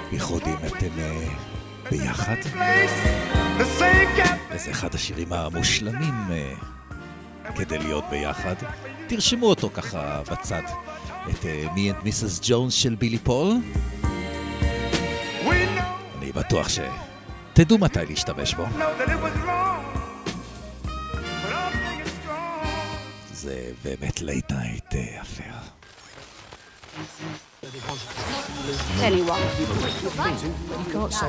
בייחוד 0.09 0.41
אם 0.45 0.67
אתם 0.67 0.99
אה, 0.99 1.27
ביחד. 1.91 2.35
וזה 4.49 4.71
אחד 4.71 4.95
השירים 4.95 5.33
המושלמים 5.33 6.13
אה, 6.31 6.53
כדי 7.55 7.77
להיות 7.77 8.03
ביחד. 8.09 8.55
תרשמו 9.07 9.45
אותו 9.45 9.69
ככה 9.73 10.21
בצד. 10.31 10.61
את 11.29 11.45
אה, 11.45 11.65
Me 11.75 11.91
and 11.91 11.99
Mrs. 12.03 12.39
Jones 12.43 12.73
של 12.73 12.95
בילי 12.95 13.17
פול. 13.17 13.47
אני 16.17 16.31
בטוח 16.31 16.67
שתדעו 16.69 17.77
מתי 17.77 17.99
להשתמש 18.09 18.53
בו. 18.53 18.65
זה 23.33 23.71
באמת 23.83 24.21
לי 24.21 24.41
anyone. 29.03 29.41
You 29.59 30.93
can't 30.93 31.13
show 31.13 31.27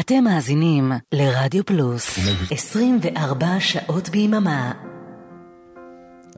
אתם 0.00 0.24
מאזינים 0.24 0.92
לרדיו 1.12 1.64
פלוס 1.64 2.18
24 2.50 3.60
שעות 3.60 4.08
ביממה. 4.08 4.72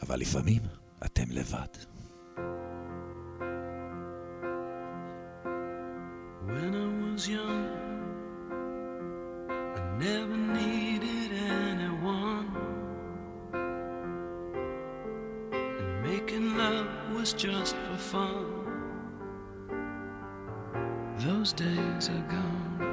אבל 0.02 0.20
לפעמים 0.20 0.60
אתם 1.04 1.24
לבד. 1.30 1.66
When 6.48 6.74
I 6.74 6.88
was 7.02 7.28
young, 7.28 7.64
I 9.78 9.82
never 10.06 10.36
needed 10.60 11.30
anyone. 11.68 12.48
And 15.52 16.02
making 16.08 16.46
love 16.62 16.88
was 17.14 17.32
just 17.32 17.74
for 17.84 17.98
fun. 18.12 18.61
Those 21.24 21.52
days 21.52 22.08
are 22.08 22.22
gone. 22.28 22.91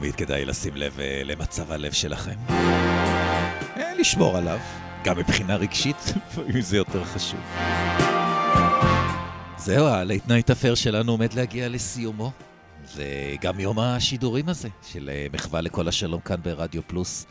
תמיד 0.00 0.14
כדאי 0.14 0.44
לשים 0.44 0.76
לב 0.76 1.00
אה, 1.00 1.22
למצב 1.24 1.72
הלב 1.72 1.92
שלכם. 1.92 2.34
אה, 2.50 3.94
לשמור 3.98 4.36
עליו, 4.36 4.58
גם 5.04 5.18
מבחינה 5.18 5.56
רגשית, 5.56 5.96
לפעמים 6.16 6.60
זה 6.60 6.76
יותר 6.76 7.04
חשוב. 7.04 7.40
זהו, 9.58 9.86
ה 9.86 9.94
Late 9.94 10.28
Night 10.28 10.50
Affair 10.50 10.74
שלנו 10.74 11.12
עומד 11.12 11.32
להגיע 11.32 11.68
לסיומו. 11.68 12.32
זה 12.84 13.34
גם 13.40 13.60
יום 13.60 13.78
השידורים 13.78 14.48
הזה, 14.48 14.68
של 14.92 15.10
אה, 15.12 15.26
מחווה 15.32 15.60
לקול 15.60 15.88
השלום 15.88 16.20
כאן 16.20 16.42
ברדיו 16.42 16.82
פלוס. 16.86 17.26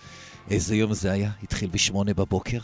איזה 0.49 0.75
יום 0.75 0.93
זה 0.93 1.11
היה? 1.11 1.31
התחיל 1.43 1.69
בשמונה 1.69 2.13
בבוקר. 2.13 2.59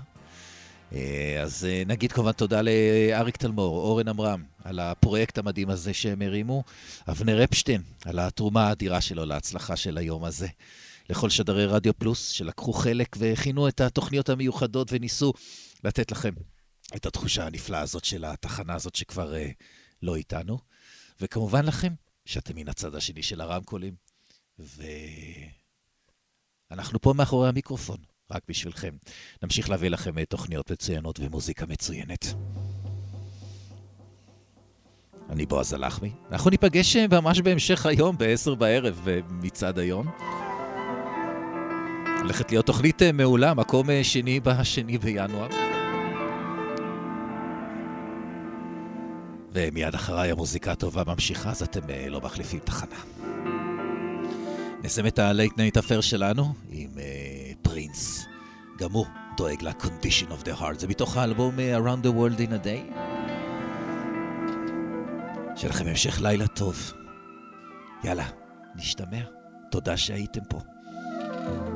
אז 1.44 1.68
נגיד 1.88 2.12
כמובן 2.12 2.32
תודה 2.32 2.62
לאריק 2.62 3.38
תלמור, 3.38 3.78
אורן 3.78 4.08
עמרם, 4.08 4.44
על 4.66 4.80
הפרויקט 4.80 5.38
המדהים 5.38 5.70
הזה 5.70 5.94
שהם 5.94 6.22
הרימו, 6.22 6.64
אבנר 7.08 7.44
אפשטיין, 7.44 7.82
על 8.06 8.20
התרומה 8.20 8.68
האדירה 8.68 9.02
שלו 9.02 9.26
להצלחה 9.26 9.76
של 9.76 9.98
היום 9.98 10.24
הזה. 10.24 10.48
לכל 11.10 11.30
שדרי 11.30 11.66
רדיו 11.66 11.94
פלוס 11.94 12.30
שלקחו 12.30 12.74
חלק 12.74 13.16
והכינו 13.20 13.68
את 13.68 13.82
התוכניות 13.82 14.30
המיוחדות 14.30 14.88
וניסו 14.92 15.34
לתת 15.84 16.12
לכם 16.12 16.34
את 16.96 17.06
התחושה 17.06 17.46
הנפלאה 17.46 17.80
הזאת 17.80 18.06
של 18.06 18.26
התחנה 18.26 18.74
הזאת 18.74 18.96
שכבר 18.96 19.34
uh, 19.34 19.38
לא 20.02 20.16
איתנו. 20.16 20.60
וכמובן 21.22 21.66
לכם, 21.66 21.94
שאתם 22.26 22.56
מן 22.56 22.70
הצד 22.70 22.96
השני 22.96 23.24
של 23.24 23.42
הרמקולים, 23.42 23.96
ואנחנו 26.70 27.02
פה 27.02 27.14
מאחורי 27.14 27.50
המיקרופון, 27.50 27.98
רק 28.32 28.44
בשבילכם. 28.48 28.96
נמשיך 29.44 29.70
להביא 29.70 29.90
לכם 29.90 30.18
אה, 30.18 30.26
תוכניות 30.26 30.72
מצוינות 30.72 31.20
ומוזיקה 31.20 31.66
מצוינת. 31.66 32.26
אני 35.30 35.46
בועז 35.46 35.74
הלחמי. 35.74 36.12
אנחנו 36.32 36.50
ניפגש 36.50 36.96
אה, 36.96 37.06
ממש 37.22 37.42
בהמשך 37.42 37.86
היום, 37.86 38.18
ב-10 38.18 38.56
בערב, 38.56 39.08
אה, 39.08 39.20
מצעד 39.30 39.80
היום. 39.80 40.08
הולכת 42.22 42.52
להיות 42.52 42.66
תוכנית 42.66 43.02
אה, 43.02 43.12
מעולה, 43.12 43.54
מקום 43.54 43.88
שני 44.04 44.40
בשני 44.40 44.98
בינואר. 44.98 45.48
ומיד 49.54 49.94
אחריי 49.94 50.32
המוזיקה 50.32 50.72
הטובה 50.72 51.04
ממשיכה, 51.08 51.50
אז 51.50 51.64
אתם 51.64 51.82
לא 52.10 52.22
מחליפים 52.22 52.60
תחנה. 52.60 52.96
נסיים 54.84 55.08
את 55.08 55.20
ה-Late 55.20 55.54
Night 55.54 55.78
Affair 55.78 56.02
שלנו 56.02 56.54
עם 56.72 56.90
פרינס. 57.62 58.26
גם 58.78 58.92
הוא 58.92 59.06
דואג 59.38 59.64
ל-Condition 59.64 60.32
of 60.32 60.48
the 60.48 60.62
Heart. 60.62 60.80
זה 60.80 60.88
מתוך 60.88 61.18
האלבום 61.18 61.56
Around 61.56 62.06
the 62.06 62.10
World 62.10 62.40
in 62.40 62.52
a 62.52 62.66
Day. 62.66 62.96
שיהיה 65.56 65.74
לכם 65.74 65.88
המשך 65.88 66.22
לילה 66.22 66.48
טוב. 66.48 66.94
יאללה, 68.04 68.26
נשתמע. 68.76 69.22
תודה 69.72 69.98
שהייתם 69.98 70.42
פה. 70.50 70.60
thank 71.46 71.70
you 71.70 71.75